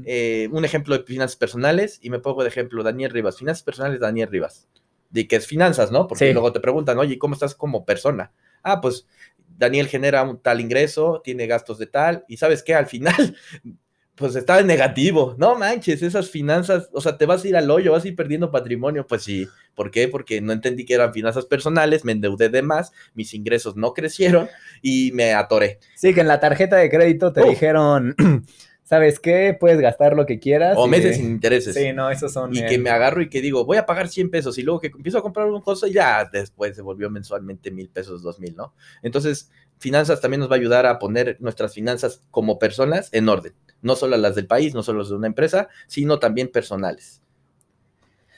Eh, 0.06 0.48
un 0.52 0.66
ejemplo 0.66 0.98
de 0.98 1.04
finanzas 1.04 1.36
personales 1.36 2.00
y 2.02 2.10
me 2.10 2.20
pongo 2.20 2.44
de 2.44 2.50
ejemplo 2.50 2.84
Daniel 2.84 3.12
Rivas, 3.12 3.38
finanzas 3.38 3.64
personales 3.64 4.00
Daniel 4.00 4.30
Rivas, 4.30 4.68
de 5.10 5.28
que 5.28 5.36
es 5.36 5.48
finanzas, 5.48 5.92
¿no? 5.92 6.08
Porque 6.08 6.28
Sí. 6.28 6.34
luego 6.34 6.52
te 6.54 6.60
preguntan, 6.60 6.98
oye, 7.00 7.18
¿cómo 7.18 7.34
estás 7.34 7.56
como 7.56 7.86
persona? 7.86 8.32
Ah, 8.64 8.80
pues 8.82 9.08
Daniel 9.58 9.88
genera 9.88 10.24
un 10.24 10.40
tal 10.42 10.62
ingreso, 10.62 11.22
tiene 11.24 11.48
gastos 11.48 11.78
de 11.78 11.88
tal, 11.88 12.24
y 12.28 12.38
sabes 12.38 12.64
qué, 12.64 12.74
al 12.74 12.88
final, 12.88 13.14
pues 14.16 14.36
está 14.36 14.60
en 14.60 14.68
negativo, 14.68 15.36
no 15.38 15.56
manches, 15.56 16.02
esas 16.04 16.30
finanzas, 16.30 16.90
o 16.94 17.02
sea, 17.02 17.18
te 17.18 17.26
vas 17.26 17.44
a 17.44 17.48
ir 17.48 17.56
al 17.56 17.70
hoyo, 17.70 17.92
vas 17.92 18.06
a 18.06 18.08
ir 18.08 18.16
perdiendo 18.16 18.52
patrimonio, 18.52 19.06
pues 19.08 19.24
sí, 19.24 19.48
¿por 19.76 19.90
qué? 19.92 20.08
Porque 20.08 20.40
no 20.40 20.54
entendí 20.54 20.86
que 20.86 20.94
eran 20.94 21.14
finanzas 21.14 21.46
personales, 21.46 22.06
me 22.06 22.12
endeudé 22.12 22.50
de 22.50 22.62
más, 22.62 22.92
mis 23.16 23.34
ingresos 23.34 23.76
no 23.76 23.94
crecieron 23.94 24.48
y 24.82 25.12
me 25.14 25.34
atoré. 25.34 25.80
Sí, 25.96 26.14
que 26.14 26.22
en 26.22 26.28
la 26.28 26.40
tarjeta 26.40 26.78
de 26.78 26.90
crédito 26.90 27.34
te 27.34 27.42
Uf. 27.42 27.50
dijeron, 27.50 28.16
¿sabes 28.94 29.20
qué? 29.20 29.58
Puedes 29.60 29.80
gastar 29.80 30.16
lo 30.16 30.28
que 30.28 30.38
quieras. 30.38 30.76
O 30.78 30.86
y- 30.86 30.90
meses 30.92 31.16
sin 31.16 31.26
intereses. 31.26 31.74
Sí, 31.74 31.92
no, 31.94 32.12
esos 32.12 32.32
son. 32.32 32.54
y 32.56 32.60
eh, 32.60 32.68
que 32.68 32.78
me 32.78 32.92
agarro 32.92 33.24
y 33.24 33.30
que 33.30 33.42
digo, 33.42 33.66
voy 33.66 33.78
a 33.78 33.88
pagar 33.88 34.08
100 34.08 34.30
pesos 34.30 34.56
y 34.60 34.62
luego 34.62 34.80
que 34.80 34.88
empiezo 34.88 35.18
a 35.18 35.24
comprar 35.24 35.48
una 35.48 35.62
cosa 35.62 35.88
y 35.88 35.94
ya 35.94 36.30
después 36.32 36.76
se 36.76 36.84
volvió 36.84 37.10
mensualmente 37.10 37.72
mil 37.72 37.90
pesos, 37.90 38.22
dos 38.22 38.40
mil, 38.40 38.56
¿no? 38.56 38.76
Entonces, 39.02 39.50
finanzas 39.80 40.22
también 40.22 40.42
nos 40.42 40.52
va 40.52 40.54
a 40.56 40.60
ayudar 40.60 40.86
a 40.86 41.00
poner 41.00 41.38
nuestras 41.40 41.74
finanzas 41.74 42.22
como 42.30 42.60
personas 42.60 43.10
en 43.14 43.28
orden, 43.30 43.54
no 43.82 43.96
solo 43.96 44.16
las 44.18 44.36
del 44.36 44.46
país, 44.46 44.76
no 44.76 44.84
solo 44.84 45.00
las 45.00 45.10
de 45.10 45.16
una 45.16 45.26
empresa, 45.28 45.70
sino 45.88 46.20
también 46.20 46.50
personales. 46.52 47.24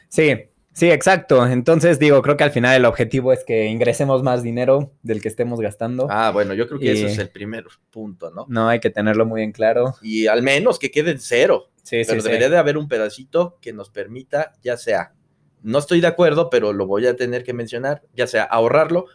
Sí, 0.07 0.31
sí, 0.75 0.91
exacto. 0.91 1.47
Entonces, 1.47 1.97
digo, 1.97 2.21
creo 2.21 2.37
que 2.37 2.43
al 2.43 2.51
final 2.51 2.75
el 2.75 2.85
objetivo 2.85 3.33
es 3.33 3.43
que 3.43 3.65
ingresemos 3.65 4.21
más 4.21 4.43
dinero 4.43 4.93
del 5.01 5.21
que 5.21 5.29
estemos 5.29 5.59
gastando. 5.59 6.07
Ah, 6.11 6.29
bueno, 6.31 6.53
yo 6.53 6.67
creo 6.67 6.79
que 6.79 6.91
eso 6.91 7.07
es 7.07 7.17
el 7.17 7.29
primer 7.29 7.65
punto, 7.89 8.29
¿no? 8.29 8.45
No 8.47 8.69
hay 8.69 8.79
que 8.79 8.91
tenerlo 8.91 9.25
muy 9.25 9.41
en 9.41 9.51
claro. 9.51 9.95
Y 10.03 10.27
al 10.27 10.43
menos 10.43 10.77
que 10.77 10.91
quede 10.91 11.11
en 11.11 11.19
cero, 11.19 11.71
Sí, 11.85 12.03
sí, 12.03 12.09
pero 12.09 12.21
sí. 12.21 12.27
debería 12.27 12.49
de 12.49 12.57
haber 12.57 12.79
un 12.79 12.87
pedacito 12.87 13.59
que 13.61 13.71
nos 13.71 13.91
permita, 13.91 14.53
ya 14.63 14.75
sea, 14.75 15.13
no 15.61 15.77
estoy 15.77 16.01
de 16.01 16.07
acuerdo, 16.07 16.49
pero 16.49 16.73
lo 16.73 16.87
voy 16.87 17.05
a 17.05 17.15
tener 17.15 17.43
que 17.43 17.53
mencionar, 17.53 18.01
ya 18.15 18.25
sea 18.25 18.43
ahorrarlo 18.43 19.05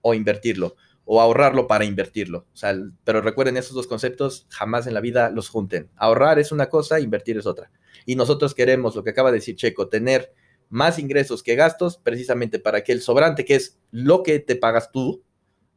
o 0.00 0.12
invertirlo, 0.12 0.74
o 1.04 1.20
ahorrarlo 1.20 1.68
para 1.68 1.84
invertirlo. 1.84 2.46
O 2.52 2.56
sea, 2.56 2.74
pero 3.04 3.20
recuerden, 3.20 3.56
esos 3.56 3.74
dos 3.74 3.86
conceptos 3.86 4.46
jamás 4.50 4.88
en 4.88 4.94
la 4.94 5.00
vida 5.00 5.30
los 5.30 5.48
junten. 5.48 5.90
Ahorrar 5.94 6.40
es 6.40 6.50
una 6.50 6.68
cosa, 6.68 6.98
invertir 6.98 7.38
es 7.38 7.46
otra. 7.46 7.70
Y 8.04 8.16
nosotros 8.16 8.52
queremos, 8.52 8.96
lo 8.96 9.04
que 9.04 9.10
acaba 9.10 9.30
de 9.30 9.38
decir 9.38 9.54
Checo, 9.54 9.88
tener 9.88 10.32
más 10.72 10.98
ingresos 10.98 11.42
que 11.42 11.54
gastos, 11.54 11.98
precisamente 11.98 12.58
para 12.58 12.82
que 12.82 12.92
el 12.92 13.02
sobrante, 13.02 13.44
que 13.44 13.56
es 13.56 13.78
lo 13.90 14.22
que 14.22 14.38
te 14.38 14.56
pagas 14.56 14.90
tú, 14.90 15.22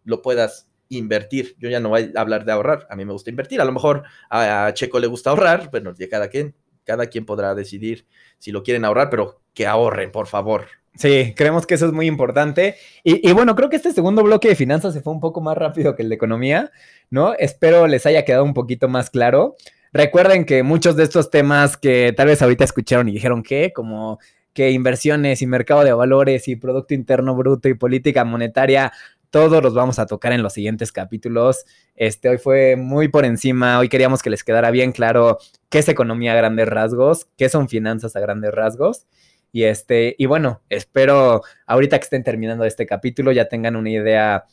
lo 0.05 0.21
puedas 0.21 0.69
invertir. 0.87 1.55
Yo 1.59 1.69
ya 1.69 1.81
no 1.81 1.89
voy 1.89 2.13
a 2.15 2.21
hablar 2.21 2.45
de 2.45 2.53
ahorrar, 2.53 2.87
a 2.89 2.95
mí 2.95 3.03
me 3.03 3.11
gusta 3.11 3.29
invertir. 3.29 3.59
A 3.59 3.65
lo 3.65 3.73
mejor 3.73 4.03
a, 4.29 4.67
a 4.67 4.73
Checo 4.73 4.99
le 4.99 5.07
gusta 5.07 5.31
ahorrar, 5.31 5.69
bueno, 5.69 5.93
ya 5.97 6.07
cada 6.07 6.29
quien, 6.29 6.55
cada 6.85 7.07
quien 7.07 7.25
podrá 7.25 7.53
decidir 7.55 8.07
si 8.39 8.53
lo 8.53 8.63
quieren 8.63 8.85
ahorrar, 8.85 9.09
pero 9.09 9.41
que 9.53 9.67
ahorren, 9.67 10.13
por 10.13 10.27
favor. 10.27 10.67
Sí, 10.93 11.33
creemos 11.35 11.67
que 11.67 11.75
eso 11.75 11.87
es 11.87 11.91
muy 11.91 12.07
importante. 12.07 12.75
Y, 13.03 13.27
y 13.27 13.33
bueno, 13.33 13.53
creo 13.53 13.69
que 13.69 13.75
este 13.75 13.91
segundo 13.91 14.23
bloque 14.23 14.47
de 14.47 14.55
finanzas 14.55 14.93
se 14.93 15.01
fue 15.01 15.11
un 15.11 15.19
poco 15.19 15.41
más 15.41 15.57
rápido 15.57 15.93
que 15.93 16.03
el 16.03 16.09
de 16.09 16.15
economía, 16.15 16.71
¿no? 17.09 17.33
Espero 17.33 17.85
les 17.87 18.05
haya 18.05 18.23
quedado 18.23 18.45
un 18.45 18.53
poquito 18.53 18.87
más 18.87 19.09
claro. 19.09 19.57
Recuerden 19.91 20.45
que 20.45 20.63
muchos 20.63 20.95
de 20.95 21.03
estos 21.03 21.29
temas 21.29 21.75
que 21.75 22.13
tal 22.15 22.27
vez 22.27 22.41
ahorita 22.41 22.63
escucharon 22.63 23.09
y 23.09 23.13
dijeron 23.13 23.43
que, 23.43 23.73
como 23.73 24.19
que 24.55 24.71
inversiones 24.71 25.43
y 25.43 25.47
mercado 25.47 25.83
de 25.83 25.93
valores 25.93 26.47
y 26.47 26.55
Producto 26.55 26.95
Interno 26.95 27.35
Bruto 27.35 27.69
y 27.69 27.75
política 27.75 28.25
monetaria 28.25 28.91
todos 29.29 29.61
los 29.61 29.73
vamos 29.73 29.99
a 29.99 30.05
tocar 30.05 30.31
en 30.31 30.41
los 30.41 30.53
siguientes 30.53 30.93
capítulos. 30.93 31.65
Este, 31.95 32.29
hoy 32.29 32.37
fue 32.37 32.77
muy 32.77 33.09
por 33.09 33.25
encima, 33.25 33.77
hoy 33.79 33.89
queríamos 33.89 34.23
que 34.23 34.29
les 34.29 34.45
quedara 34.45 34.71
bien 34.71 34.93
claro 34.93 35.39
qué 35.69 35.79
es 35.79 35.89
economía 35.89 36.31
a 36.31 36.35
grandes 36.37 36.69
rasgos, 36.69 37.27
qué 37.35 37.49
son 37.49 37.67
finanzas 37.67 38.15
a 38.15 38.21
grandes 38.21 38.53
rasgos. 38.53 39.07
Y 39.51 39.63
este, 39.63 40.15
y 40.17 40.25
bueno, 40.25 40.61
espero 40.69 41.41
ahorita 41.67 41.99
que 41.99 42.03
estén 42.03 42.23
terminando 42.23 42.63
este 42.63 42.85
capítulo 42.85 43.33
ya 43.33 43.49
tengan 43.49 43.75
una 43.75 43.89
idea 43.89 44.45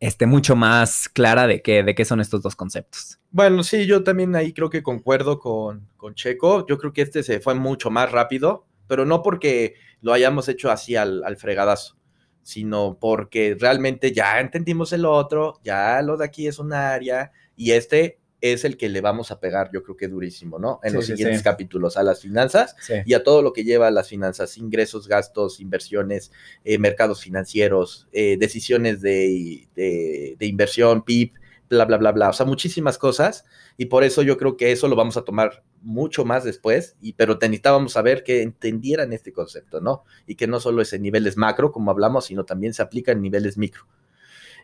este, 0.00 0.26
mucho 0.26 0.56
más 0.56 1.08
clara 1.08 1.46
de 1.46 1.62
qué, 1.62 1.84
de 1.84 1.94
qué 1.94 2.04
son 2.04 2.20
estos 2.20 2.42
dos 2.42 2.56
conceptos. 2.56 3.20
Bueno, 3.30 3.62
sí, 3.62 3.86
yo 3.86 4.02
también 4.02 4.34
ahí 4.34 4.52
creo 4.52 4.68
que 4.68 4.82
concuerdo 4.82 5.38
con, 5.38 5.88
con 5.96 6.16
Checo. 6.16 6.66
Yo 6.66 6.76
creo 6.76 6.92
que 6.92 7.02
este 7.02 7.22
se 7.22 7.38
fue 7.38 7.54
mucho 7.54 7.88
más 7.88 8.10
rápido, 8.10 8.66
pero 8.86 9.04
no 9.04 9.22
porque 9.22 9.74
lo 10.00 10.12
hayamos 10.12 10.48
hecho 10.48 10.70
así 10.70 10.96
al, 10.96 11.24
al 11.24 11.36
fregadazo 11.36 11.96
sino 12.42 12.98
porque 13.00 13.56
realmente 13.58 14.12
ya 14.12 14.40
entendimos 14.40 14.92
el 14.92 15.04
otro, 15.04 15.60
ya 15.62 16.02
lo 16.02 16.16
de 16.16 16.24
aquí 16.24 16.46
es 16.46 16.58
un 16.58 16.72
área 16.72 17.32
y 17.56 17.72
este 17.72 18.18
es 18.40 18.64
el 18.64 18.76
que 18.76 18.88
le 18.88 19.00
vamos 19.00 19.30
a 19.30 19.38
pegar, 19.38 19.70
yo 19.72 19.84
creo 19.84 19.96
que 19.96 20.08
durísimo, 20.08 20.58
¿no? 20.58 20.80
En 20.82 20.94
los 20.94 21.06
siguientes 21.06 21.44
capítulos, 21.44 21.96
a 21.96 22.02
las 22.02 22.20
finanzas 22.20 22.74
y 23.06 23.14
a 23.14 23.22
todo 23.22 23.40
lo 23.40 23.52
que 23.52 23.62
lleva 23.62 23.86
a 23.86 23.92
las 23.92 24.08
finanzas, 24.08 24.58
ingresos, 24.58 25.06
gastos, 25.06 25.60
inversiones, 25.60 26.32
eh, 26.64 26.76
mercados 26.78 27.20
financieros, 27.20 28.08
eh, 28.12 28.36
decisiones 28.40 29.00
de, 29.00 29.68
de, 29.76 30.34
de, 30.36 30.46
inversión, 30.46 31.04
PIB, 31.04 31.34
bla, 31.70 31.84
bla, 31.84 31.98
bla, 31.98 32.10
bla. 32.10 32.30
O 32.30 32.32
sea, 32.32 32.44
muchísimas 32.44 32.98
cosas. 32.98 33.44
Y 33.76 33.86
por 33.86 34.02
eso 34.02 34.22
yo 34.22 34.36
creo 34.36 34.56
que 34.56 34.72
eso 34.72 34.88
lo 34.88 34.96
vamos 34.96 35.16
a 35.16 35.22
tomar 35.22 35.62
mucho 35.82 36.24
más 36.24 36.44
después, 36.44 36.96
y, 37.00 37.14
pero 37.14 37.38
necesitábamos 37.40 37.92
saber 37.92 38.24
que 38.24 38.42
entendieran 38.42 39.12
este 39.12 39.32
concepto, 39.32 39.80
¿no? 39.80 40.04
Y 40.26 40.36
que 40.36 40.46
no 40.46 40.60
solo 40.60 40.82
es 40.82 40.92
en 40.92 41.02
niveles 41.02 41.36
macro, 41.36 41.72
como 41.72 41.90
hablamos, 41.90 42.26
sino 42.26 42.44
también 42.44 42.74
se 42.74 42.82
aplica 42.82 43.12
en 43.12 43.20
niveles 43.20 43.58
micro. 43.58 43.86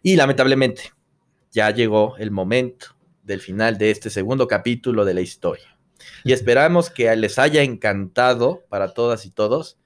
Y 0.03 0.17
lamentablemente, 0.17 0.93
ya 1.51 1.71
llegó 1.71 2.17
el 2.19 2.31
momento 2.31 2.97
del 3.23 3.41
final 3.41 3.79
de 3.79 3.91
este 3.91 4.11
segundo 4.11 4.47
capítulo 4.47 5.05
de 5.05 5.15
la 5.15 5.21
historia. 5.21 5.79
Y 6.25 6.33
esperamos 6.33 6.91
que 6.91 7.15
les 7.17 7.39
haya 7.39 7.63
encantado 7.63 8.65
para 8.69 8.95
todas 8.95 9.27
y 9.27 9.31
todos 9.31 9.79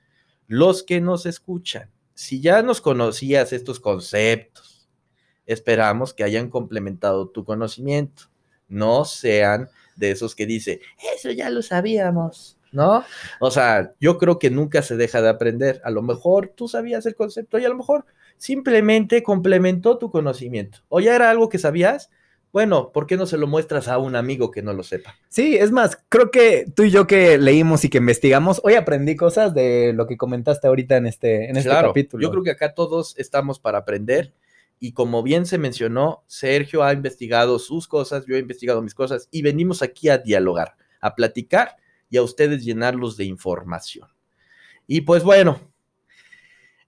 los 0.46 0.82
que 0.82 1.00
nos 1.00 1.26
escuchan. 1.26 1.90
Si 2.14 2.40
ya 2.40 2.62
nos 2.62 2.80
conocías 2.80 3.52
estos 3.52 3.80
conceptos, 3.80 4.88
esperamos 5.46 6.12
que 6.12 6.24
hayan 6.24 6.50
complementado 6.50 7.28
tu 7.28 7.44
conocimiento. 7.44 8.24
No 8.68 9.04
sean 9.04 9.70
de 9.96 10.10
esos 10.10 10.34
que 10.34 10.46
dice, 10.46 10.80
eso 11.14 11.30
ya 11.30 11.50
lo 11.50 11.62
sabíamos, 11.62 12.58
¿no? 12.72 13.04
O 13.40 13.50
sea, 13.50 13.92
yo 14.00 14.18
creo 14.18 14.38
que 14.38 14.50
nunca 14.50 14.82
se 14.82 14.96
deja 14.96 15.22
de 15.22 15.28
aprender. 15.28 15.80
A 15.84 15.90
lo 15.90 16.02
mejor 16.02 16.52
tú 16.54 16.68
sabías 16.68 17.06
el 17.06 17.14
concepto 17.14 17.58
y 17.58 17.64
a 17.64 17.68
lo 17.68 17.76
mejor 17.76 18.04
simplemente 18.38 19.22
complementó 19.22 19.98
tu 19.98 20.10
conocimiento. 20.10 20.78
O 20.88 21.00
ya 21.00 21.14
era 21.14 21.30
algo 21.30 21.48
que 21.48 21.58
sabías. 21.58 22.10
Bueno, 22.52 22.90
¿por 22.92 23.06
qué 23.06 23.16
no 23.16 23.24
se 23.24 23.38
lo 23.38 23.46
muestras 23.46 23.88
a 23.88 23.96
un 23.96 24.14
amigo 24.14 24.50
que 24.50 24.60
no 24.60 24.74
lo 24.74 24.82
sepa? 24.82 25.16
Sí, 25.30 25.56
es 25.56 25.70
más, 25.70 25.98
creo 26.10 26.30
que 26.30 26.66
tú 26.74 26.82
y 26.82 26.90
yo 26.90 27.06
que 27.06 27.38
leímos 27.38 27.84
y 27.84 27.88
que 27.88 27.96
investigamos, 27.96 28.60
hoy 28.62 28.74
aprendí 28.74 29.16
cosas 29.16 29.54
de 29.54 29.94
lo 29.94 30.06
que 30.06 30.18
comentaste 30.18 30.66
ahorita 30.66 30.98
en 30.98 31.06
este, 31.06 31.48
en 31.48 31.56
este 31.56 31.70
capítulo. 31.70 32.22
Yo 32.22 32.30
creo 32.30 32.42
que 32.42 32.50
acá 32.50 32.74
todos 32.74 33.14
estamos 33.16 33.58
para 33.58 33.78
aprender 33.78 34.34
y 34.84 34.94
como 34.94 35.22
bien 35.22 35.46
se 35.46 35.58
mencionó, 35.58 36.24
Sergio 36.26 36.82
ha 36.82 36.92
investigado 36.92 37.60
sus 37.60 37.86
cosas, 37.86 38.24
yo 38.26 38.34
he 38.34 38.40
investigado 38.40 38.82
mis 38.82 38.96
cosas 38.96 39.28
y 39.30 39.40
venimos 39.40 39.80
aquí 39.80 40.08
a 40.08 40.18
dialogar, 40.18 40.74
a 41.00 41.14
platicar 41.14 41.76
y 42.10 42.16
a 42.16 42.22
ustedes 42.24 42.64
llenarlos 42.64 43.16
de 43.16 43.22
información. 43.22 44.08
Y 44.88 45.02
pues 45.02 45.22
bueno, 45.22 45.60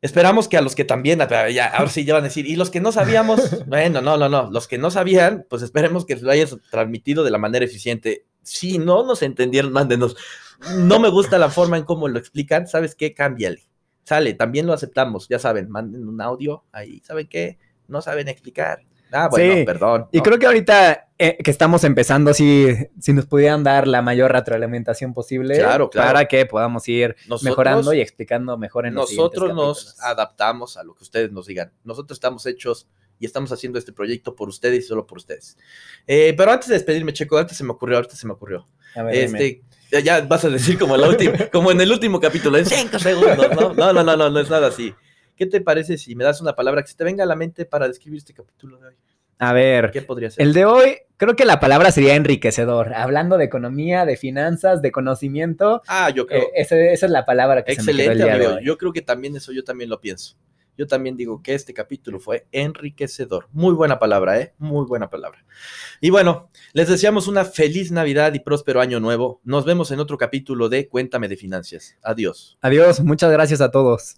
esperamos 0.02 0.48
que 0.48 0.56
a 0.56 0.60
los 0.60 0.74
que 0.74 0.84
también, 0.84 1.20
ya, 1.52 1.66
ahora 1.68 1.88
sí 1.88 2.04
ya 2.04 2.14
van 2.14 2.24
a 2.24 2.26
decir, 2.26 2.46
y 2.46 2.56
los 2.56 2.68
que 2.68 2.80
no 2.80 2.90
sabíamos, 2.90 3.64
bueno, 3.68 4.02
no, 4.02 4.16
no, 4.16 4.28
no, 4.28 4.50
los 4.50 4.66
que 4.66 4.76
no 4.76 4.90
sabían, 4.90 5.46
pues 5.48 5.62
esperemos 5.62 6.04
que 6.04 6.16
lo 6.16 6.32
hayas 6.32 6.56
transmitido 6.72 7.22
de 7.22 7.30
la 7.30 7.38
manera 7.38 7.64
eficiente. 7.64 8.26
Si 8.42 8.78
no 8.78 9.06
nos 9.06 9.22
entendieron, 9.22 9.72
mándenos. 9.72 10.16
No 10.78 10.98
me 10.98 11.10
gusta 11.10 11.38
la 11.38 11.48
forma 11.48 11.76
en 11.76 11.84
cómo 11.84 12.08
lo 12.08 12.18
explican, 12.18 12.66
¿sabes 12.66 12.96
qué? 12.96 13.14
Cámbiale. 13.14 13.68
Sale, 14.02 14.34
también 14.34 14.66
lo 14.66 14.72
aceptamos, 14.72 15.28
ya 15.28 15.38
saben, 15.38 15.70
manden 15.70 16.08
un 16.08 16.20
audio 16.20 16.64
ahí, 16.72 17.00
¿saben 17.04 17.28
qué? 17.28 17.56
No 17.88 18.02
saben 18.02 18.28
explicar. 18.28 18.82
Ah, 19.12 19.28
bueno, 19.30 19.64
perdón. 19.64 20.08
Y 20.10 20.20
creo 20.20 20.38
que 20.38 20.46
ahorita 20.46 21.08
eh, 21.16 21.38
que 21.42 21.50
estamos 21.50 21.84
empezando, 21.84 22.34
si, 22.34 22.66
si 23.00 23.12
nos 23.12 23.26
pudieran 23.26 23.62
dar 23.62 23.86
la 23.86 24.02
mayor 24.02 24.32
retroalimentación 24.32 25.14
posible 25.14 25.64
para 25.94 26.26
que 26.26 26.44
podamos 26.46 26.88
ir 26.88 27.14
mejorando 27.42 27.92
y 27.94 28.00
explicando 28.00 28.58
mejor 28.58 28.86
en 28.86 28.94
los 28.94 29.12
Nosotros 29.12 29.54
nos 29.54 30.00
adaptamos 30.00 30.76
a 30.76 30.82
lo 30.82 30.94
que 30.94 31.04
ustedes 31.04 31.30
nos 31.30 31.46
digan. 31.46 31.72
Nosotros 31.84 32.16
estamos 32.16 32.44
hechos 32.46 32.88
y 33.20 33.26
estamos 33.26 33.52
haciendo 33.52 33.78
este 33.78 33.92
proyecto 33.92 34.34
por 34.34 34.48
ustedes 34.48 34.84
y 34.84 34.88
solo 34.88 35.06
por 35.06 35.18
ustedes. 35.18 35.56
Eh, 36.06 36.34
pero 36.36 36.50
antes 36.50 36.68
de 36.68 36.74
despedirme, 36.74 37.12
Checo, 37.12 37.38
antes 37.38 37.56
se 37.56 37.62
me 37.62 37.70
ocurrió, 37.70 37.96
ahorita 37.98 38.16
se 38.16 38.26
me 38.26 38.32
ocurrió. 38.32 38.66
este, 39.12 39.62
ya 40.02 40.22
vas 40.22 40.44
a 40.44 40.50
decir 40.50 40.76
como, 40.76 40.96
la 40.96 41.08
última, 41.10 41.38
como 41.52 41.70
en 41.70 41.80
el 41.80 41.92
último 41.92 42.18
capítulo, 42.18 42.58
en 42.58 42.66
cinco 42.66 42.98
segundos, 42.98 43.48
¿no? 43.54 43.72
No, 43.72 43.92
no, 43.92 44.02
no, 44.02 44.16
no, 44.16 44.30
no 44.30 44.40
es 44.40 44.50
nada 44.50 44.66
así. 44.66 44.92
¿Qué 45.36 45.46
te 45.46 45.60
parece 45.60 45.98
si 45.98 46.14
me 46.14 46.24
das 46.24 46.40
una 46.40 46.54
palabra 46.54 46.82
que 46.82 46.88
se 46.88 46.96
te 46.96 47.04
venga 47.04 47.24
a 47.24 47.26
la 47.26 47.36
mente 47.36 47.64
para 47.64 47.88
describir 47.88 48.18
este 48.18 48.34
capítulo 48.34 48.78
de 48.78 48.88
hoy? 48.88 48.94
A 49.38 49.52
ver, 49.52 49.90
¿qué 49.90 50.02
podría 50.02 50.30
ser? 50.30 50.46
El 50.46 50.52
de 50.52 50.64
hoy, 50.64 50.96
creo 51.16 51.34
que 51.34 51.44
la 51.44 51.58
palabra 51.58 51.90
sería 51.90 52.14
enriquecedor. 52.14 52.94
Hablando 52.94 53.36
de 53.36 53.44
economía, 53.44 54.04
de 54.04 54.16
finanzas, 54.16 54.80
de 54.80 54.92
conocimiento. 54.92 55.82
Ah, 55.88 56.10
yo 56.10 56.26
creo. 56.26 56.42
Eh, 56.42 56.50
esa, 56.54 56.76
es 56.76 57.02
la 57.02 57.24
palabra 57.24 57.64
que 57.64 57.72
Excelente, 57.72 58.04
se 58.04 58.08
me 58.10 58.14
quedó 58.16 58.26
el 58.26 58.34
amigo. 58.34 58.60
Yo 58.62 58.78
creo 58.78 58.92
que 58.92 59.02
también 59.02 59.36
eso, 59.36 59.52
yo 59.52 59.64
también 59.64 59.90
lo 59.90 60.00
pienso. 60.00 60.36
Yo 60.76 60.86
también 60.86 61.16
digo 61.16 61.40
que 61.40 61.54
este 61.54 61.72
capítulo 61.72 62.18
fue 62.18 62.46
enriquecedor. 62.50 63.48
Muy 63.52 63.74
buena 63.74 63.98
palabra, 63.98 64.40
¿eh? 64.40 64.54
Muy 64.58 64.86
buena 64.86 65.08
palabra. 65.08 65.44
Y 66.00 66.10
bueno, 66.10 66.50
les 66.72 66.88
deseamos 66.88 67.28
una 67.28 67.44
feliz 67.44 67.92
Navidad 67.92 68.34
y 68.34 68.40
próspero 68.40 68.80
año 68.80 68.98
nuevo. 68.98 69.40
Nos 69.44 69.64
vemos 69.64 69.92
en 69.92 70.00
otro 70.00 70.18
capítulo 70.18 70.68
de 70.68 70.88
Cuéntame 70.88 71.28
de 71.28 71.36
Finanzas. 71.36 71.96
Adiós. 72.02 72.58
Adiós, 72.60 73.00
muchas 73.00 73.30
gracias 73.30 73.60
a 73.60 73.70
todos. 73.70 74.16